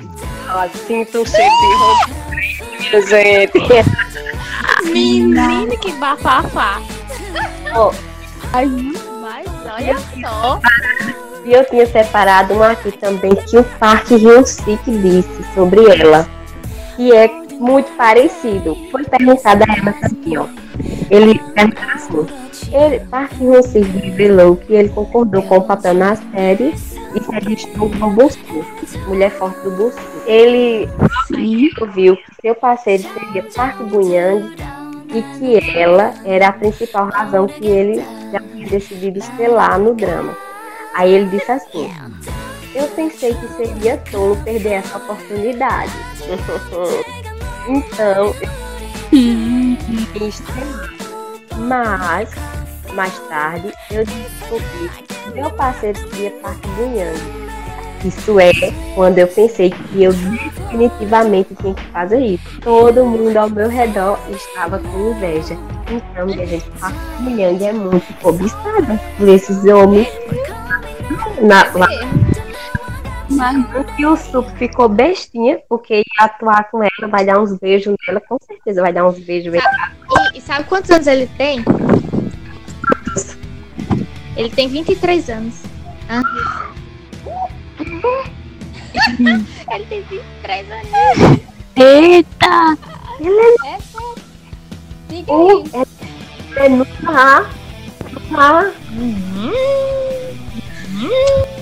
Ó, 0.48 0.66
Sinto 0.86 1.20
um 1.20 1.26
cheiro 1.26 1.50
de 1.60 1.74
roupa, 1.76 3.06
gente. 3.08 4.90
Menino, 4.90 5.78
que 5.78 5.92
bafafá. 5.92 6.80
Ó, 7.74 7.92
Ai, 8.54 8.70
Mas 9.20 9.46
olha 9.70 9.98
só. 10.18 10.60
E 11.44 11.52
eu 11.52 11.62
tinha 11.66 11.84
separado 11.84 12.54
uma 12.54 12.70
aqui 12.70 12.90
também 12.92 13.34
que 13.34 13.58
o 13.58 13.64
Park 13.78 14.12
Hyun-sik 14.12 14.90
disse 14.90 15.44
sobre 15.54 15.84
ela, 16.00 16.26
que 16.96 17.14
é 17.14 17.28
muito 17.60 17.94
parecido. 17.98 18.74
Foi 18.90 19.04
perguntado 19.04 19.62
a 19.68 19.76
ela 19.76 19.94
assim, 20.02 20.38
ó. 20.38 20.46
Ele 21.10 21.38
perguntou 21.54 21.84
assim, 21.94 22.41
ele, 22.72 23.00
Park 23.06 23.32
Hyun-sik 23.40 23.84
revelou 23.84 24.56
que 24.56 24.72
ele 24.72 24.88
concordou 24.88 25.42
com 25.42 25.58
o 25.58 25.62
papel 25.62 25.94
na 25.94 26.16
série 26.16 26.74
e 27.14 27.20
se 27.20 27.30
registrou 27.30 27.90
como 27.90 28.10
Bolsu, 28.14 28.38
Mulher 29.06 29.30
Forte 29.30 29.60
do 29.62 29.70
Bolsu. 29.72 29.98
Ele 30.26 30.88
viu 31.94 32.16
que 32.16 32.34
seu 32.40 32.54
parceiro 32.54 33.02
seria 33.02 33.42
Park 33.54 33.78
Bunyang 33.82 34.54
e 35.14 35.22
que 35.38 35.78
ela 35.78 36.14
era 36.24 36.48
a 36.48 36.52
principal 36.52 37.10
razão 37.10 37.46
que 37.46 37.66
ele 37.66 38.02
já 38.32 38.40
tinha 38.40 38.66
decidido 38.66 39.18
estrelar 39.18 39.78
no 39.78 39.94
drama. 39.94 40.34
Aí 40.94 41.12
ele 41.12 41.26
disse 41.26 41.50
assim: 41.52 41.90
Eu 42.74 42.88
pensei 42.88 43.34
que 43.34 43.48
seria 43.48 43.98
tolo 44.10 44.36
perder 44.44 44.74
essa 44.74 44.96
oportunidade. 44.96 45.92
então, 47.68 48.34
eu. 49.12 50.32
Mas, 51.58 52.30
mais 52.94 53.18
tarde, 53.28 53.72
eu 53.90 54.04
descobri 54.04 54.88
que 55.06 55.30
meu 55.34 55.50
parceiro 55.50 55.98
seria 56.10 56.30
Park 56.42 56.64
Bunyang. 56.76 57.18
Isso 58.04 58.40
é 58.40 58.50
quando 58.94 59.18
eu 59.18 59.28
pensei 59.28 59.70
que 59.70 60.02
eu 60.02 60.12
definitivamente 60.12 61.54
tinha 61.54 61.74
que 61.74 61.84
fazer 61.86 62.18
isso. 62.18 62.60
Todo 62.60 63.04
mundo 63.04 63.36
ao 63.36 63.48
meu 63.48 63.68
redor 63.68 64.18
estava 64.28 64.78
com 64.78 65.12
inveja. 65.12 65.56
Então, 65.88 66.26
minha 66.26 66.46
gente, 66.46 66.68
Park 66.80 66.94
Bunyang 67.20 67.64
é 67.64 67.72
muito 67.72 68.12
cobiçada 68.20 69.00
por 69.16 69.28
esses 69.28 69.64
homens. 69.64 70.08
Na, 71.40 71.64
lá, 71.74 71.88
Mas 73.30 73.66
e 73.98 74.06
o 74.06 74.16
Sup 74.16 74.48
ficou 74.56 74.88
bestinha, 74.88 75.60
porque 75.68 75.96
ia 75.98 76.24
atuar 76.24 76.70
com 76.70 76.82
ela, 76.82 77.08
vai 77.08 77.24
dar 77.24 77.40
uns 77.40 77.56
beijos 77.58 77.94
nela, 78.06 78.20
com 78.20 78.36
certeza 78.40 78.82
vai 78.82 78.92
dar 78.92 79.06
uns 79.06 79.18
beijos. 79.18 79.54
E, 79.54 80.38
e 80.38 80.40
sabe 80.40 80.64
quantos 80.64 80.90
anos 80.90 81.06
ele 81.06 81.28
tem? 81.38 81.64
Ele 84.36 84.50
tem 84.50 84.68
23 84.68 85.28
anos. 85.30 85.54
Ah. 86.08 86.22
ele 89.74 89.86
tem 89.88 90.02
23 90.02 90.66
anos. 90.70 91.40
Eita! 91.76 92.78
É 93.64 93.78
sério. 93.80 94.14
Diga 95.08 95.32
Uh, 95.32 95.64
aí. 95.74 95.86
é, 96.56 96.64
é 96.64 96.68
no 96.68 96.86
mar. 97.02 97.50
No 98.10 98.20
mar. 98.30 98.72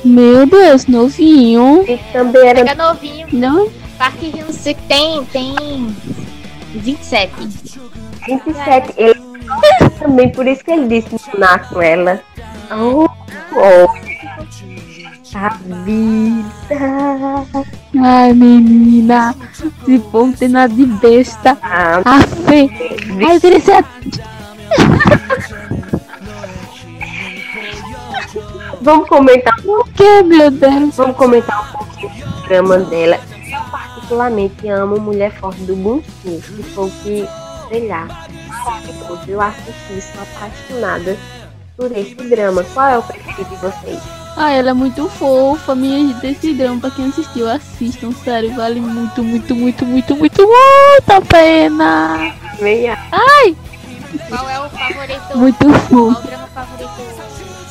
Meu 0.04 0.46
Deus, 0.46 0.86
novinho. 0.86 1.84
E 1.88 1.98
também 2.12 2.48
era 2.48 2.64
Pega 2.64 2.74
novinho. 2.82 3.26
Não, 3.32 3.70
Park 3.98 4.20
Hyun-sik 4.22 4.80
tem, 4.82 5.24
tem 5.26 5.54
27. 6.74 7.32
27. 8.26 8.94
Ele 8.96 9.20
também, 9.98 10.28
por 10.30 10.46
isso 10.46 10.64
que 10.64 10.70
ele 10.70 10.86
disse 10.88 11.14
ensinar 11.14 11.68
com 11.68 11.80
ela. 11.82 12.22
Oh, 12.72 13.08
oh. 13.56 13.88
A 15.32 15.48
vida. 15.84 16.48
ai 18.02 18.32
menina, 18.32 19.34
se 19.84 19.98
for 20.10 20.26
não 20.26 20.32
tem 20.32 20.48
nada 20.48 20.72
de 20.74 20.86
besta. 20.86 21.56
Ah, 21.62 22.00
A 22.04 22.20
fé. 22.20 22.68
Ai, 23.26 23.36
eu 23.36 23.40
queria 23.40 23.60
ser. 23.60 23.84
vamos 28.82 29.08
comentar 29.08 29.54
O 29.64 29.84
que, 29.84 30.22
meu 30.22 30.50
Deus? 30.50 30.96
Vamos 30.96 31.16
comentar 31.16 31.60
um 31.60 31.78
pouquinho 31.78 32.26
do 32.26 32.42
drama 32.48 32.78
dela. 32.78 33.18
Eu 33.50 33.70
particularmente 33.70 34.68
amo 34.68 35.00
Mulher 35.00 35.32
Forte 35.32 35.60
do 35.62 35.76
Bunsu, 35.76 36.04
que 36.22 36.62
foi 36.74 36.86
o 36.86 36.90
que, 37.02 37.28
sei 37.68 37.88
lá, 37.88 38.06
maravilhoso. 38.48 39.22
Eu 39.28 39.40
assisti, 39.40 40.00
sou 40.00 40.22
apaixonada 40.22 41.16
por 41.76 41.90
esse 41.96 42.14
drama. 42.14 42.64
Qual 42.74 42.88
é 42.88 42.98
o 42.98 43.02
preferido 43.02 43.50
de 43.50 43.56
vocês? 43.56 44.00
Ah, 44.36 44.52
ela 44.52 44.70
é 44.70 44.74
muito 44.74 45.08
fofa, 45.08 45.74
minha 45.74 45.98
gente. 45.98 46.26
Esse 46.26 46.52
drama, 46.54 46.80
pra 46.80 46.90
quem 46.90 47.06
assistiu, 47.08 47.48
assistam, 47.48 48.12
sério, 48.12 48.54
vale 48.54 48.80
muito, 48.80 49.22
muito, 49.22 49.54
muito, 49.54 49.84
muito, 49.84 50.16
muito, 50.16 50.42
muito 50.46 51.10
a 51.12 51.20
pena. 51.20 52.34
Meia. 52.60 52.98
Qual 54.28 54.48
é 54.48 54.60
o 54.60 54.70
favorito? 54.70 55.36
Muito 55.38 55.64
Qual 55.64 55.80
fofo. 55.80 56.18
o 56.18 56.22
drama 56.22 56.46
favorito 56.48 56.90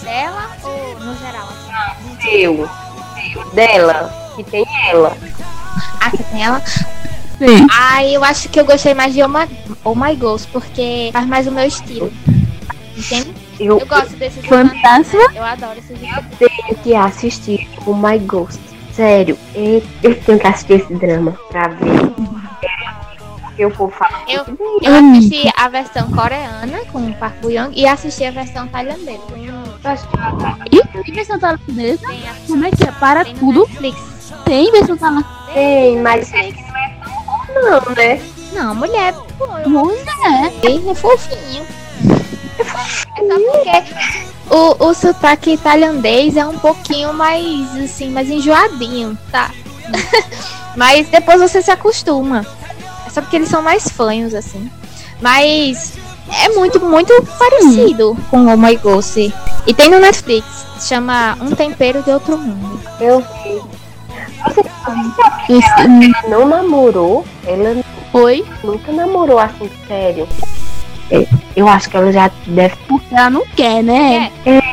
dela 0.03 0.49
ou 0.63 0.99
no 0.99 1.15
geral? 1.17 1.47
Seu. 2.21 2.69
Seu. 3.15 3.49
Dela. 3.51 4.33
Que 4.35 4.43
tem 4.43 4.65
ela. 4.89 5.17
Ah, 6.01 6.09
você 6.09 6.23
tem 6.23 6.43
ela? 6.43 6.61
Sim. 7.39 7.67
Ah, 7.71 8.03
eu 8.05 8.23
acho 8.23 8.49
que 8.49 8.59
eu 8.59 8.65
gostei 8.65 8.93
mais 8.93 9.13
de 9.13 9.23
Oh 9.23 9.27
My, 9.27 9.47
oh 9.83 9.95
My 9.95 10.15
Ghost, 10.15 10.47
porque 10.51 11.09
faz 11.13 11.25
mais 11.25 11.47
o 11.47 11.51
meu 11.51 11.65
estilo. 11.65 12.11
Entende? 12.97 13.33
Eu 13.59 13.79
Eu 13.79 13.85
gosto 13.85 14.15
desses 14.15 14.45
Fantasma. 14.45 15.19
Eu 15.35 15.43
adoro 15.43 15.79
esses 15.79 15.99
tenho 15.99 16.75
que 16.81 16.95
assistir 16.95 17.67
o 17.85 17.93
My 17.93 18.17
Ghost. 18.19 18.59
Sério, 18.93 19.37
eu, 19.53 19.83
eu 20.01 20.15
tenho 20.21 20.39
que 20.39 20.47
assistir 20.47 20.73
esse 20.73 20.93
drama 20.95 21.37
pra 21.49 21.67
ver. 21.67 22.13
Eu 23.57 23.69
vou 23.71 23.89
falar. 23.89 24.23
Eu, 24.27 24.45
eu 24.81 24.95
assisti 24.95 25.51
a 25.57 25.67
versão 25.67 26.09
coreana 26.11 26.79
com 26.91 27.05
o 27.05 27.13
Park 27.15 27.35
Bo 27.41 27.49
Young 27.49 27.71
e 27.75 27.85
assisti 27.85 28.23
a 28.23 28.31
versão 28.31 28.67
tailandesa. 28.69 29.19
E 31.05 31.11
versão 31.11 31.37
tailandesa? 31.37 32.07
Tem, 32.07 32.21
Como 32.47 32.65
é 32.65 32.71
que 32.71 32.83
é? 32.83 32.91
Para 32.93 33.25
tem 33.25 33.35
tudo. 33.35 33.67
Netflix. 33.67 34.33
Tem 34.45 34.71
versão 34.71 34.97
tailandesa. 34.97 35.29
Tem, 35.53 36.01
mas 36.01 36.33
é 36.33 36.51
que 36.51 36.61
não 36.61 36.77
é 36.77 36.99
tão 37.03 37.11
bom, 37.25 37.61
não, 37.61 37.95
né? 37.95 38.21
Não, 38.53 38.75
mulher, 38.75 39.13
pô, 39.37 39.45
eu 39.57 39.69
Mulher. 39.69 40.53
É 40.63 40.95
fofinho. 40.95 41.65
É 42.59 43.21
só 43.27 43.39
porque 43.39 43.93
o, 44.49 44.85
o 44.89 44.93
sotaque 44.93 45.57
tailandês 45.57 46.35
é 46.35 46.45
um 46.45 46.57
pouquinho 46.59 47.13
mais, 47.13 47.75
assim, 47.83 48.09
mais 48.09 48.29
enjoadinho, 48.29 49.17
tá? 49.31 49.51
Mas 50.75 51.07
depois 51.09 51.39
você 51.41 51.61
se 51.61 51.71
acostuma. 51.71 52.45
É 53.05 53.09
só 53.09 53.21
porque 53.21 53.35
eles 53.37 53.49
são 53.49 53.61
mais 53.61 53.87
fanhos, 53.89 54.33
assim. 54.33 54.69
Mas 55.21 55.93
é 56.43 56.49
muito, 56.49 56.79
muito 56.79 57.13
parecido 57.37 58.15
com 58.29 58.45
o 58.45 58.57
My 58.57 58.75
Ghost. 58.75 59.33
E 59.65 59.73
tem 59.73 59.89
no 59.89 59.99
Netflix. 59.99 60.45
Chama 60.81 61.37
Um 61.41 61.51
Tempero 61.55 62.01
de 62.03 62.11
Outro 62.11 62.37
Mundo. 62.37 62.79
Eu 62.99 63.19
vi. 63.19 63.61
Esse- 65.49 65.69
Ela 65.81 66.29
não 66.29 66.47
namorou, 66.47 67.25
ela 67.45 67.83
Oi? 68.13 68.45
nunca 68.63 68.91
namorou 68.91 69.37
assim, 69.39 69.69
sério. 69.87 70.27
É, 71.11 71.27
Eu 71.59 71.67
acho 71.67 71.89
que 71.89 71.97
ela 71.97 72.09
já 72.09 72.31
deve 72.47 72.73
Porque 72.87 73.13
ela 73.13 73.29
não 73.29 73.45
quer, 73.47 73.83
né? 73.83 74.31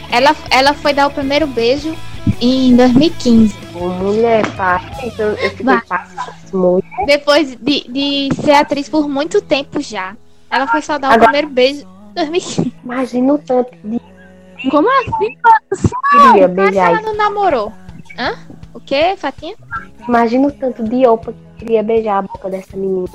Ela, 0.09 0.37
ela 0.51 0.73
foi 0.73 0.93
dar 0.93 1.09
o 1.09 1.11
primeiro 1.11 1.45
beijo 1.45 1.97
em 2.41 2.77
2015. 2.77 3.55
ter 3.55 3.81
mulher, 3.81 4.47
pá. 4.53 4.81
Então 5.03 5.27
eu 5.31 5.51
fiquei 5.51 5.81
passíssimo. 5.89 6.81
Depois 7.07 7.57
de, 7.57 7.89
de 7.89 8.29
ser 8.41 8.53
atriz 8.53 8.89
por 8.89 9.09
muito 9.09 9.43
tempo 9.43 9.81
já. 9.81 10.17
Ela 10.49 10.69
foi 10.69 10.81
só 10.81 10.97
dar 10.97 11.09
o 11.09 11.15
Agora- 11.15 11.25
primeiro 11.33 11.49
beijo 11.49 11.81
em 11.83 12.15
2015. 12.15 12.73
Imagina 12.85 13.33
o 13.35 13.39
tanto 13.39 13.71
de 13.83 14.01
Como 14.71 14.89
assim? 15.01 15.37
queria 16.31 16.47
Mas 16.47 16.55
beijar. 16.57 16.91
ela 16.93 17.01
não 17.03 17.17
namorou. 17.17 17.73
Hã? 18.17 18.37
O 18.73 18.79
quê, 18.79 19.15
Fatinha? 19.17 19.57
Imagina 20.07 20.47
o 20.47 20.53
tanto 20.53 20.85
de 20.85 21.05
opa 21.05 21.33
que 21.33 21.65
queria 21.65 21.83
beijar 21.83 22.19
a 22.19 22.23
boca 22.23 22.49
dessa 22.49 22.77
menina. 22.77 23.09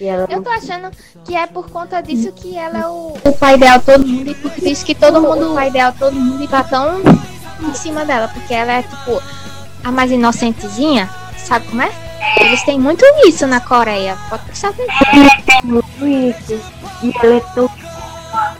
Eu 0.00 0.42
tô 0.42 0.50
achando 0.50 0.90
que 1.24 1.34
é 1.34 1.46
por 1.46 1.70
conta 1.70 2.00
disso 2.00 2.32
que 2.32 2.56
ela 2.56 2.78
é 2.78 2.86
o, 2.86 3.16
o 3.24 3.32
pai 3.32 3.58
dela 3.58 3.80
todo 3.80 4.06
mundo 4.06 4.30
e 4.30 4.34
por 4.34 4.52
isso 4.58 4.84
que 4.84 4.94
todo 4.94 5.20
mundo 5.20 5.52
o 5.52 5.54
pai 5.54 5.70
dela 5.70 5.94
todo 5.98 6.14
mundo 6.14 6.46
tá 6.48 6.62
tão 6.62 7.00
em 7.60 7.74
cima 7.74 8.04
dela, 8.04 8.28
porque 8.28 8.54
ela 8.54 8.72
é 8.72 8.82
tipo 8.82 9.20
a 9.82 9.90
mais 9.90 10.10
inocentezinha, 10.10 11.08
sabe 11.36 11.66
como 11.68 11.82
é? 11.82 11.90
Eles 12.40 12.62
têm 12.62 12.78
muito 12.78 13.04
isso 13.26 13.46
na 13.46 13.60
Coreia, 13.60 14.16
pode 14.28 14.44
prestar 14.44 14.68
atenção. 14.68 15.60
muito 15.64 16.06
isso. 16.06 16.60
E 17.02 17.12
ela 17.22 17.36
é 17.36 17.40
tão 17.54 17.68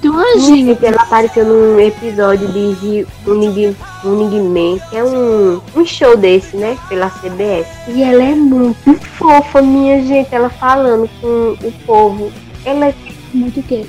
Tem. 0.01 0.41
Gente, 0.41 0.87
ela 0.87 1.03
apareceu 1.03 1.45
num 1.45 1.81
episódio 1.81 2.47
de 2.53 2.73
Rio- 2.75 3.07
Running, 3.27 3.77
Running 4.05 4.49
Man, 4.49 4.79
que 4.89 4.97
é 4.97 5.05
um, 5.05 5.61
um 5.75 5.85
show 5.87 6.17
desse, 6.17 6.57
né? 6.57 6.77
Pela 6.89 7.11
CBS. 7.11 7.67
E 7.89 8.03
ela 8.03 8.23
é 8.23 8.35
muito 8.35 8.95
fofa, 8.95 9.61
minha 9.63 10.01
gente. 10.05 10.33
Ela 10.35 10.49
falando 10.51 11.09
com 11.21 11.67
o 11.67 11.73
povo. 11.87 12.33
Ela 12.65 12.87
é 12.89 12.95
Muito 13.35 13.61
o 13.61 13.63
quê? 13.63 13.85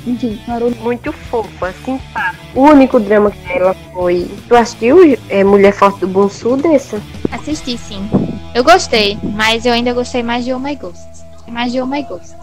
Parou. 0.45 0.71
muito 0.81 1.11
fofa, 1.13 1.73
simpática. 1.85 2.35
O 2.55 2.61
único 2.63 2.99
drama 2.99 3.31
que 3.31 3.51
ela 3.51 3.75
foi. 3.93 4.27
Tu 4.47 4.55
assistiu 4.55 5.17
é, 5.29 5.43
Mulher 5.43 5.73
Forte 5.73 5.99
do 6.01 6.07
Bonsu 6.07 6.57
dessa? 6.57 7.01
Assisti 7.31 7.77
sim. 7.77 8.09
Eu 8.55 8.63
gostei, 8.63 9.17
mas 9.35 9.65
eu 9.65 9.73
ainda 9.73 9.93
gostei 9.93 10.23
mais 10.23 10.43
de 10.43 10.51
Oh 10.53 10.59
My 10.59 10.75
Ghost. 10.75 11.07
Mais 11.47 11.71
de 11.71 11.79
Oh 11.81 11.85
My 11.85 12.01
Ghost. 12.03 12.33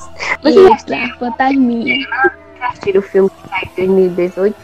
Extra, 0.73 0.96
fantasminha. 1.18 1.96
Assistiram 2.66 3.00
o 3.00 3.02
filme 3.02 3.30
que 3.30 3.49
saiu 3.49 3.85
em 3.85 3.87
2018, 3.87 4.56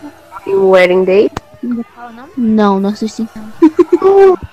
em 0.46 0.54
Wedding 0.54 1.04
Day. 1.04 1.30
O? 1.62 1.84
Não, 2.36 2.80
não 2.80 2.90
assisti. 2.90 3.28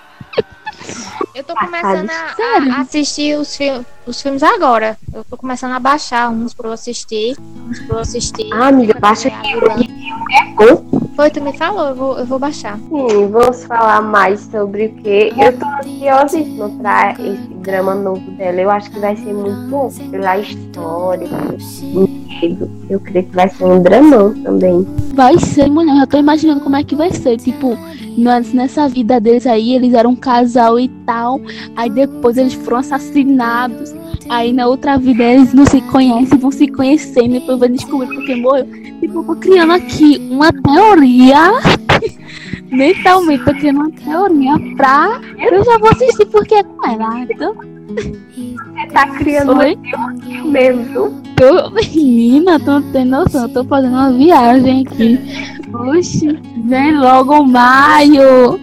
Eu 1.35 1.43
tô 1.43 1.55
começando 1.55 2.09
a, 2.09 2.77
a 2.77 2.81
assistir 2.81 3.37
os, 3.37 3.55
fil 3.55 3.85
os 4.05 4.21
filmes 4.21 4.43
agora. 4.43 4.97
Eu 5.13 5.23
tô 5.23 5.38
começando 5.38 5.71
a 5.73 5.79
baixar 5.79 6.29
uns 6.29 6.53
pra 6.53 6.67
eu 6.67 6.73
assistir. 6.73 7.38
Uns 7.39 7.79
pra 7.79 7.97
eu 7.97 7.99
assistir. 7.99 8.49
Ah, 8.51 8.67
amiga, 8.67 8.99
baixa 8.99 9.29
aqui. 9.29 9.53
É 9.53 10.45
bom. 10.53 11.09
Foi, 11.15 11.29
tu 11.29 11.41
me 11.41 11.57
falou, 11.57 11.89
eu 11.89 11.95
vou, 11.95 12.19
eu 12.19 12.25
vou 12.25 12.39
baixar. 12.39 12.77
Sim, 12.77 13.27
vamos 13.29 13.63
falar 13.65 14.01
mais 14.01 14.41
sobre 14.51 14.88
o 14.88 14.95
que. 14.95 15.33
Eu 15.38 15.57
tô 15.57 15.65
ansiosíssima 15.65 16.69
pra 16.81 17.12
esse 17.13 17.53
drama 17.69 17.93
novo 17.93 18.32
dela. 18.32 18.60
Eu 18.60 18.69
acho 18.69 18.89
que 18.89 18.99
vai 18.99 19.15
ser 19.15 19.34
muito 19.34 19.69
bom. 19.69 19.91
Pela 20.10 20.38
história. 20.39 21.27
Eu 22.89 22.99
creio 22.99 23.25
que 23.25 23.36
vai 23.36 23.49
ser 23.49 23.63
um 23.65 23.82
dramão 23.82 24.34
também. 24.41 24.88
Vai 25.13 25.38
ser, 25.38 25.69
mulher. 25.69 25.93
Eu 25.93 25.99
já 25.99 26.08
tô 26.08 26.17
imaginando 26.17 26.62
como 26.62 26.75
é 26.75 26.84
que 26.84 26.95
vai 26.95 27.12
ser. 27.12 27.38
Tipo, 27.38 27.77
nessa 28.53 28.88
vida 28.89 29.19
deles 29.19 29.45
aí, 29.45 29.75
eles 29.75 29.93
eram 29.93 30.12
um 30.12 30.15
casal 30.15 30.79
e 30.79 30.88
tal. 31.05 31.39
Aí 31.75 31.89
depois 31.89 32.38
eles 32.38 32.53
foram 32.53 32.77
assassinados. 32.77 33.93
Aí 34.29 34.53
na 34.53 34.67
outra 34.67 34.97
vida 34.97 35.23
eles 35.23 35.53
não 35.53 35.65
se 35.65 35.82
conhecem, 35.82 36.38
vão 36.38 36.51
se 36.51 36.67
conhecendo. 36.67 37.34
Depois 37.34 37.60
vão 37.60 37.69
descobrir 37.69 38.15
porque 38.15 38.36
morreu. 38.36 38.65
Tipo, 38.99 39.19
eu 39.19 39.23
tô 39.23 39.36
criando 39.36 39.73
aqui 39.73 40.27
uma 40.32 40.51
teoria. 40.51 41.51
Mentalmente, 42.71 43.45
tô 43.45 43.53
criando 43.53 43.79
uma 43.79 43.91
teoria 43.91 44.53
pra. 44.77 45.19
Eu 45.38 45.63
já 45.63 45.77
vou 45.77 45.89
assistir 45.89 46.25
porque 46.25 46.55
é 46.55 46.63
com 46.63 46.88
ela. 46.88 47.19
Então, 47.29 47.55
Você 47.55 48.88
tá 48.93 49.08
criando 49.17 49.58
Oi? 49.58 49.77
um 50.43 50.51
mesmo, 50.51 50.84
viu? 50.84 51.29
tô... 51.36 51.69
Menina, 51.71 52.60
tu 52.60 52.65
não 52.65 52.82
tem 52.91 53.05
noção. 53.05 53.43
Eu 53.43 53.49
tô 53.49 53.63
fazendo 53.63 53.93
uma 53.93 54.12
viagem 54.12 54.86
aqui. 54.86 55.19
Oxi, 55.73 56.39
vem 56.65 56.97
logo 56.97 57.43
maio. 57.43 58.60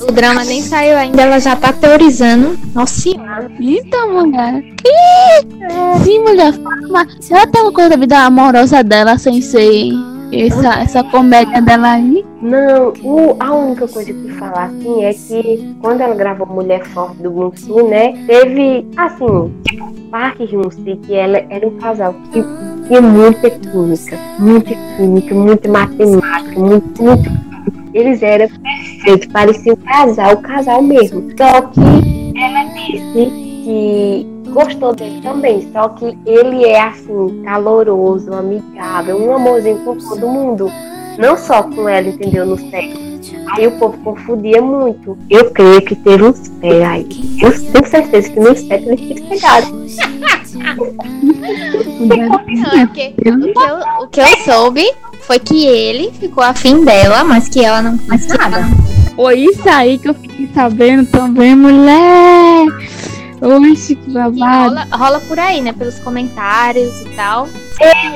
O 0.00 0.12
drama 0.12 0.44
nem 0.44 0.62
saiu 0.62 0.96
ainda, 0.96 1.22
ela 1.22 1.38
já 1.38 1.54
tá 1.56 1.72
teorizando. 1.72 2.58
Nossa 2.74 3.00
senhora. 3.00 3.50
Então, 3.60 4.12
mulher. 4.24 4.62
Ih, 4.64 6.04
Sim, 6.04 6.20
mulher. 6.20 6.54
Mas 6.90 7.30
ela 7.30 7.46
tem 7.46 7.62
uma 7.62 7.72
coisa 7.72 7.90
da 7.90 7.96
vida 7.96 8.18
amorosa 8.18 8.82
dela 8.82 9.18
sem 9.18 9.40
ser 9.42 9.92
essa, 10.32 10.80
essa 10.80 11.04
comédia 11.04 11.60
dela 11.62 11.92
aí? 11.92 12.24
Não, 12.40 12.92
o- 13.02 13.36
a 13.40 13.52
única 13.54 13.88
coisa 13.88 14.12
que 14.12 14.28
falar 14.34 14.64
assim 14.66 15.04
é 15.04 15.12
que 15.12 15.74
quando 15.80 16.00
ela 16.00 16.14
gravou 16.14 16.46
Mulher 16.46 16.84
Forte 16.86 17.22
do 17.22 17.30
Gunsu, 17.30 17.88
né? 17.88 18.12
Teve, 18.26 18.86
assim, 18.96 19.52
Park 20.10 20.40
Hyun-sik, 20.40 20.96
que 20.98 21.14
ela 21.14 21.38
era 21.50 21.66
um 21.66 21.76
casal 21.78 22.14
que 22.32 22.42
tinha 22.86 23.00
muita 23.02 23.50
química, 23.50 24.18
muita 24.38 24.74
química, 24.96 25.34
muita 25.34 25.68
matemática, 25.68 26.60
muito, 26.60 27.02
muito. 27.02 27.48
Eles 27.94 28.22
eram 28.22 28.48
perfeitos, 28.48 29.28
pareciam 29.32 29.74
um 29.74 29.84
casal, 29.84 30.36
casal 30.38 30.82
mesmo. 30.82 31.22
Só 31.36 31.62
que 31.62 31.80
ela 32.38 32.64
disse 32.74 33.30
que 33.64 34.26
gostou 34.48 34.94
dele 34.94 35.20
também, 35.22 35.70
só 35.72 35.88
que 35.90 36.16
ele 36.26 36.64
é 36.64 36.80
assim, 36.80 37.42
caloroso, 37.44 38.32
amigável, 38.32 39.16
um 39.16 39.34
amorzinho 39.34 39.78
com 39.78 39.96
todo 39.96 40.28
mundo. 40.28 40.70
Não 41.18 41.36
só 41.36 41.64
com 41.64 41.88
ela, 41.88 42.08
entendeu? 42.08 42.46
No 42.46 42.56
set. 42.56 43.08
Aí 43.50 43.66
o 43.66 43.72
povo 43.72 43.98
confundia 43.98 44.62
muito. 44.62 45.18
Eu 45.28 45.50
creio 45.50 45.82
que 45.82 45.96
teve 45.96 46.22
uns 46.22 46.48
pés 46.60 46.82
aí. 46.82 47.08
Eu 47.42 47.72
tenho 47.72 47.86
certeza 47.86 48.30
que 48.30 48.38
no 48.38 48.54
set 48.54 48.86
eles 48.86 49.20
pegaram. 49.22 49.68
Mulher, 51.98 52.28
Não, 52.28 52.80
é 52.80 52.86
porque 52.86 53.14
o 53.26 53.40
que, 53.40 53.58
eu, 53.58 54.04
o 54.04 54.06
que 54.08 54.20
eu 54.20 54.26
soube 54.44 54.92
foi 55.22 55.38
que 55.40 55.66
ele 55.66 56.12
ficou 56.12 56.44
afim 56.44 56.84
dela, 56.84 57.24
mas 57.24 57.48
que 57.48 57.64
ela 57.64 57.82
não 57.82 57.98
fez 57.98 58.28
nada. 58.28 58.64
Foi 59.16 59.40
isso 59.40 59.68
aí 59.68 59.98
que 59.98 60.08
eu 60.08 60.14
fiquei 60.14 60.48
sabendo 60.54 61.04
também, 61.10 61.56
mulher. 61.56 62.66
Oxe, 63.40 63.94
que 63.94 64.12
babado. 64.12 64.38
rola, 64.38 64.86
rola 64.92 65.20
por 65.20 65.38
aí, 65.38 65.60
né? 65.60 65.72
Pelos 65.72 65.98
comentários 66.00 67.02
e 67.02 67.10
tal. 67.16 67.48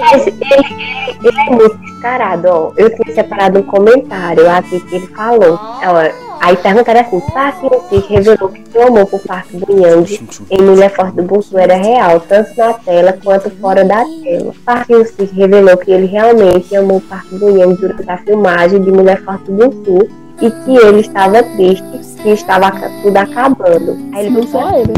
Mas 0.00 0.26
ele, 0.26 0.38
ele, 0.40 1.18
ele 1.22 1.40
é 1.40 1.50
muito 1.50 1.78
descarado, 1.78 2.48
ó. 2.48 2.72
Eu 2.76 2.90
tinha 2.94 3.14
separado 3.14 3.60
um 3.60 3.62
comentário 3.62 4.50
aqui 4.50 4.80
que 4.80 4.96
ele 4.96 5.06
falou. 5.08 5.54
Ó, 5.54 6.38
aí 6.40 6.56
perguntaram 6.56 7.00
assim, 7.00 7.20
Park 7.32 7.62
Hyun-sik 7.62 8.12
revelou 8.12 8.48
que 8.48 8.64
seu 8.70 8.88
amor 8.88 9.06
por 9.06 9.20
Park 9.20 9.46
Bo-young 9.52 10.04
em 10.50 10.62
Mulher 10.62 10.90
Forte 10.90 11.16
do 11.16 11.22
Bunsu 11.22 11.56
era 11.56 11.76
real, 11.76 12.20
tanto 12.20 12.56
na 12.56 12.74
tela 12.74 13.12
quanto 13.22 13.50
fora 13.50 13.84
da 13.84 14.04
tela. 14.04 14.52
Park 14.64 14.90
Hyun-sik 14.90 15.32
revelou 15.34 15.76
que 15.76 15.92
ele 15.92 16.06
realmente 16.06 16.74
amou 16.74 17.00
Park 17.00 17.26
Bo-young 17.30 17.74
durante 17.76 18.10
a 18.10 18.18
filmagem 18.18 18.82
de 18.82 18.90
Mulher 18.90 19.22
Forte 19.22 19.44
do 19.44 19.68
Bunsu 19.68 20.21
e 20.42 20.50
que 20.50 20.76
ele 20.76 21.00
estava 21.00 21.42
triste, 21.42 21.84
que 22.22 22.30
estava 22.30 22.70
tudo 23.02 23.16
acabando. 23.16 23.96
Aí 24.12 24.26
ele 24.26 24.30
Não 24.34 24.40
pensou, 24.42 24.60
sou 24.60 24.80
ele. 24.80 24.92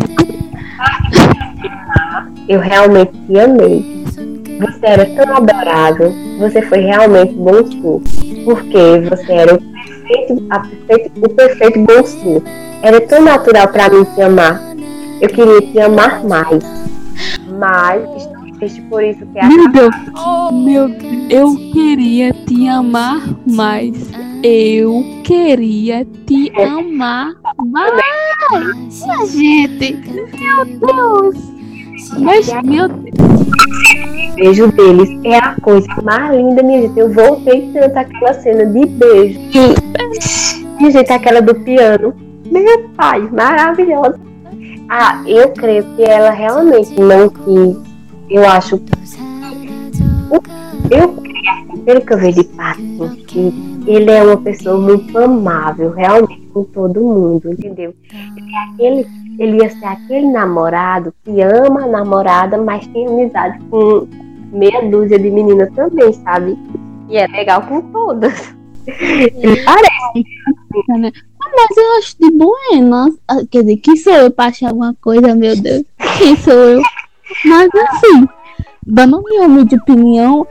eu 2.48 2.61
realmente 2.61 3.12
te 3.26 3.38
amei. 3.38 4.04
você 4.59 4.87
era 4.87 5.07
tão 5.07 5.37
adorado, 5.37 6.12
você 6.38 6.62
foi 6.62 6.78
realmente 6.80 7.35
bonzinho, 7.35 8.02
porque 8.44 9.00
você 9.09 9.33
era 9.33 9.54
o 9.54 9.59
perfeito, 9.61 10.46
a 10.50 10.59
perfeito, 10.61 11.12
o 11.24 11.28
perfeito 11.28 11.80
bonzinho. 11.80 12.42
Era 12.83 13.00
tão 13.00 13.22
natural 13.22 13.68
para 13.68 13.88
mim 13.90 14.04
te 14.04 14.20
amar. 14.22 14.61
Eu 15.20 15.28
queria 15.28 15.61
te 15.62 15.80
amar 15.80 16.22
mais. 16.24 16.62
Mas 17.59 18.28
triste 18.64 18.81
por 18.83 19.03
isso 19.03 19.27
que 19.27 19.46
Meu 19.46 19.68
Deus, 19.68 19.94
meu 20.53 20.88
Deus, 20.88 21.31
eu 21.31 21.55
queria 21.72 22.33
te 22.33 22.68
amar 22.68 23.20
mais. 23.46 23.94
Eu 24.42 25.05
queria 25.22 26.07
te 26.27 26.53
amar 26.61 27.35
mais. 27.66 29.05
Minha 29.05 29.27
gente, 29.27 29.92
meu 30.38 30.64
Deus. 30.64 31.55
Mas, 32.18 32.53
meu 32.64 32.88
Deus. 32.88 34.35
beijo 34.37 34.72
deles 34.72 35.11
é 35.24 35.38
a 35.38 35.55
coisa 35.61 35.88
mais 36.03 36.37
linda, 36.37 36.62
minha 36.62 36.83
gente. 36.83 36.98
Eu 36.98 37.12
voltei 37.12 37.70
tanto 37.72 37.96
aquela 37.96 38.35
cena 38.35 38.66
de 38.66 38.87
beijo. 38.87 39.40
Minha 40.79 40.90
gente, 40.90 41.12
aquela 41.12 41.40
do 41.40 41.55
piano. 41.55 42.14
Meu 42.50 42.88
pai, 42.96 43.20
maravilhosa. 43.33 44.20
Ah, 44.88 45.22
eu 45.27 45.48
creio 45.50 45.85
que 45.96 46.03
ela 46.03 46.31
realmente 46.31 47.00
não 47.00 47.29
quis. 47.29 47.93
Eu 48.35 48.44
acho. 48.49 48.83
Eu 50.90 51.25
pelo 51.85 52.01
que 52.01 52.12
eu 52.12 52.18
vejo 52.18 52.42
de 52.42 52.49
Pato, 52.49 53.16
que 53.29 53.53
ele 53.87 54.11
é 54.11 54.25
uma 54.25 54.37
pessoa 54.38 54.77
muito 54.77 55.16
amável, 55.16 55.92
realmente, 55.92 56.40
com 56.53 56.64
todo 56.64 57.01
mundo, 57.01 57.53
entendeu? 57.53 57.94
Ele, 58.77 59.03
é 59.03 59.07
ele 59.38 59.62
ia 59.62 59.70
ser 59.70 59.85
aquele 59.85 60.33
namorado 60.33 61.14
que 61.23 61.42
ama 61.42 61.85
a 61.85 61.87
namorada, 61.87 62.59
mas 62.59 62.85
tem 62.88 63.07
amizade 63.07 63.61
com 63.70 64.09
meia 64.51 64.83
dúzia 64.90 65.18
de 65.18 65.31
meninas 65.31 65.73
também, 65.73 66.12
sabe? 66.12 66.59
E 67.09 67.16
é 67.16 67.29
legal 67.29 67.62
com 67.62 67.83
todas. 67.83 68.53
Ele 68.87 69.62
parece. 69.64 70.25
Mas 70.88 71.77
eu 71.77 71.99
acho 71.99 72.16
de 72.18 72.31
buenas. 72.33 73.14
Ah, 73.29 73.42
Quer 73.49 73.61
dizer, 73.61 73.77
que 73.77 73.97
sou 73.97 74.12
eu 74.12 74.31
pra 74.31 74.47
achar 74.47 74.70
alguma 74.70 74.94
coisa, 75.01 75.35
meu 75.37 75.55
Deus? 75.55 75.85
Quem 76.18 76.37
sou 76.37 76.53
eu? 76.53 76.83
Mas 77.44 77.68
assim, 77.75 78.29
dando 78.87 79.23
minha 79.23 79.42
humilde 79.42 79.77
opinião, 79.77 80.47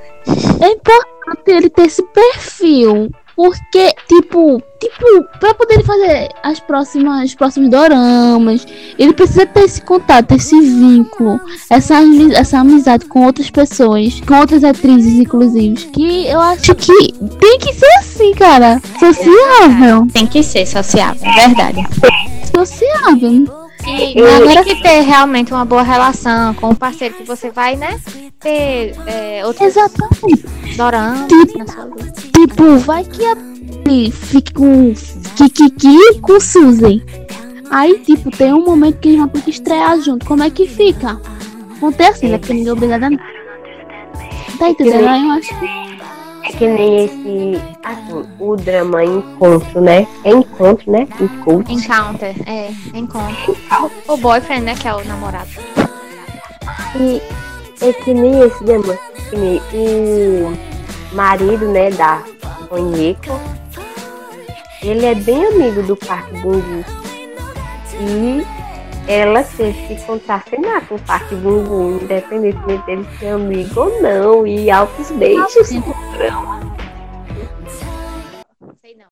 é 0.61 0.71
importante 0.71 1.41
ele 1.47 1.69
ter 1.69 1.83
esse 1.83 2.03
perfil. 2.03 3.11
Porque, 3.35 3.95
tipo, 4.07 4.61
tipo, 4.79 5.23
pra 5.39 5.55
poder 5.55 5.83
fazer 5.83 6.29
as 6.43 6.59
próximas, 6.59 7.29
os 7.29 7.35
próximos 7.35 7.69
doramas, 7.69 8.65
ele 8.97 9.11
precisa 9.11 9.45
ter 9.45 9.61
esse 9.61 9.81
contato, 9.81 10.33
esse 10.33 10.59
vínculo, 10.59 11.39
essa, 11.67 11.95
essa 12.35 12.59
amizade 12.59 13.05
com 13.05 13.25
outras 13.25 13.49
pessoas, 13.49 14.21
com 14.21 14.35
outras 14.35 14.63
atrizes, 14.63 15.13
inclusive. 15.13 15.87
Que 15.87 16.27
eu 16.27 16.39
acho 16.39 16.75
que 16.75 17.13
tem 17.39 17.57
que 17.57 17.73
ser 17.73 17.91
assim, 17.99 18.33
cara. 18.35 18.79
Sociável. 18.99 20.07
Tem 20.13 20.27
que 20.27 20.43
ser 20.43 20.67
sociável, 20.67 21.21
é 21.23 21.47
verdade. 21.47 21.81
Sociável. 22.55 23.62
E 23.85 24.17
Eu- 24.17 24.35
agora 24.35 24.63
tem 24.63 24.75
que 24.75 24.81
ter 24.83 25.01
realmente 25.01 25.51
uma 25.53 25.65
boa 25.65 25.83
relação 25.83 26.53
com 26.55 26.69
o 26.69 26.75
parceiro 26.75 27.15
que 27.15 27.23
você 27.23 27.49
vai, 27.51 27.75
né? 27.75 27.99
Ter 28.39 28.95
é, 29.05 29.45
outros 29.45 29.67
Exatamente. 29.67 30.45
na 31.57 31.67
sua 31.67 31.85
vida. 31.85 32.13
Tipo, 32.33 32.77
vai 32.79 33.03
que 33.03 33.25
a 33.25 33.35
fique 34.11 34.53
com 34.53 34.93
Kikiki 35.35 36.19
com 36.21 36.39
Suzy. 36.39 37.03
Aí, 37.69 37.99
tipo, 37.99 38.31
tem 38.31 38.53
um 38.53 38.63
momento 38.63 38.99
que 38.99 39.09
eles 39.09 39.19
vão 39.19 39.27
ter 39.27 39.41
que 39.41 39.49
estrear 39.51 39.99
junto. 39.99 40.25
Como 40.25 40.43
é 40.43 40.49
que 40.49 40.67
fica? 40.67 41.19
Acontece, 41.77 42.27
né? 42.27 42.37
Porque 42.37 42.53
ninguém 42.53 42.69
é 42.69 42.73
obrigado 42.73 43.03
a. 43.03 43.09
Tá 44.57 44.69
entendendo? 44.69 45.07
Aí 45.07 45.23
eu 45.25 45.31
acho 45.31 45.59
que. 45.59 45.92
É 46.43 46.51
que 46.51 46.67
nem 46.67 47.05
esse, 47.05 47.61
assim, 47.83 48.25
o 48.39 48.55
drama 48.55 49.03
encontro, 49.03 49.79
né? 49.79 50.05
É 50.25 50.31
encontro, 50.31 50.91
né? 50.91 51.07
Encontro. 51.19 51.71
Encounter, 51.71 52.35
é, 52.45 52.69
encontro. 52.93 53.57
O 54.07 54.17
boyfriend, 54.17 54.65
né? 54.65 54.75
Que 54.75 54.87
é 54.87 54.93
o 54.93 55.03
namorado. 55.05 55.49
E 56.99 57.21
é 57.81 57.93
que 57.93 58.13
nem 58.13 58.39
esse 58.41 58.63
drama. 58.63 58.97
Que 59.29 59.37
nem 59.37 59.61
o 59.71 60.57
marido, 61.13 61.67
né, 61.69 61.89
da 61.91 62.21
Onyeko. 62.69 63.39
Ele 64.81 65.05
é 65.05 65.15
bem 65.15 65.45
amigo 65.45 65.81
do 65.83 65.95
Park 65.95 66.29
Bungu. 66.41 66.83
E 68.01 68.45
ela 69.07 69.43
teve 69.43 69.87
que 69.87 69.95
contracenar 70.05 70.87
com 70.87 70.95
o 70.95 70.99
Park 70.99 71.31
Bungu, 71.33 71.99
independentemente 72.01 72.85
dele 72.85 73.05
ser 73.19 73.27
amigo 73.27 73.81
ou 73.81 74.01
não. 74.01 74.47
E 74.47 74.71
altos 74.71 75.11
beijos. 75.11 75.67
Sei 75.67 75.81
não. 78.95 79.07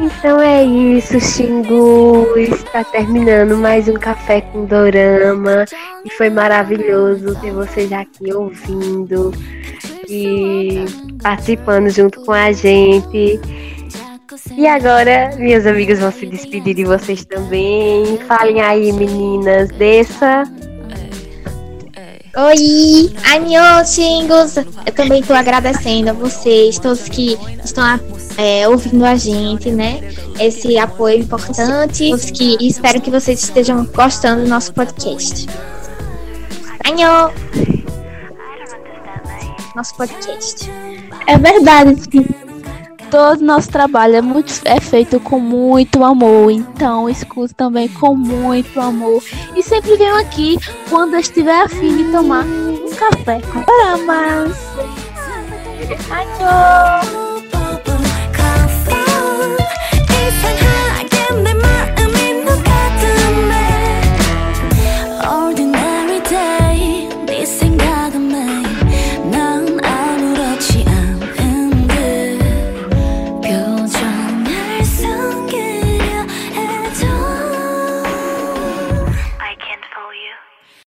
Então 0.00 0.40
é 0.40 0.64
isso, 0.64 1.18
Xingu. 1.18 2.36
Está 2.36 2.84
terminando 2.84 3.56
mais 3.56 3.88
um 3.88 3.94
café 3.94 4.42
com 4.42 4.66
Dorama. 4.66 5.64
E 6.04 6.10
foi 6.10 6.28
maravilhoso 6.28 7.40
ter 7.40 7.52
vocês 7.52 7.90
aqui 7.90 8.34
ouvindo 8.34 9.32
e 10.08 10.84
participando 11.22 11.88
junto 11.90 12.20
com 12.22 12.32
a 12.32 12.52
gente. 12.52 13.40
E 14.56 14.66
agora, 14.66 15.34
minhas 15.38 15.66
amigas 15.66 16.00
vão 16.00 16.12
se 16.12 16.26
despedir 16.26 16.74
de 16.74 16.84
vocês 16.84 17.24
também. 17.24 18.18
Falem 18.26 18.60
aí, 18.60 18.92
meninas, 18.92 19.68
dessa. 19.70 20.44
Oi, 22.36 23.12
Anyo, 23.32 23.86
Xingos. 23.86 24.56
Eu 24.56 24.92
também 24.92 25.20
estou 25.20 25.36
agradecendo 25.36 26.10
a 26.10 26.12
vocês, 26.12 26.80
todos 26.80 27.08
que 27.08 27.38
estão 27.64 27.84
é, 28.36 28.66
ouvindo 28.68 29.04
a 29.04 29.14
gente, 29.14 29.70
né? 29.70 30.00
Esse 30.40 30.76
apoio 30.76 31.20
importante. 31.20 32.10
Todos 32.10 32.30
que 32.32 32.56
espero 32.66 33.00
que 33.00 33.10
vocês 33.10 33.40
estejam 33.40 33.86
gostando 33.86 34.42
do 34.42 34.48
nosso 34.48 34.74
podcast. 34.74 35.46
Anyo! 36.84 37.73
Nosso 39.74 39.94
podcast. 39.96 40.70
É 41.26 41.38
verdade. 41.38 42.02
Todo 43.10 43.44
nosso 43.44 43.70
trabalho 43.70 44.16
é, 44.16 44.20
muito, 44.20 44.52
é 44.64 44.80
feito 44.80 45.20
com 45.20 45.38
muito 45.38 46.02
amor. 46.02 46.50
Então, 46.50 47.08
escute 47.08 47.54
também 47.54 47.88
com 47.88 48.14
muito 48.14 48.80
amor. 48.80 49.22
E 49.54 49.62
sempre 49.62 49.96
venham 49.96 50.18
aqui 50.18 50.58
quando 50.88 51.16
estiver 51.16 51.62
afim 51.62 51.96
de 51.96 52.10
tomar 52.10 52.44
um 52.44 52.90
café 52.90 53.40
com 53.40 53.60
dramas. 53.62 54.56
Adiós! 56.10 57.33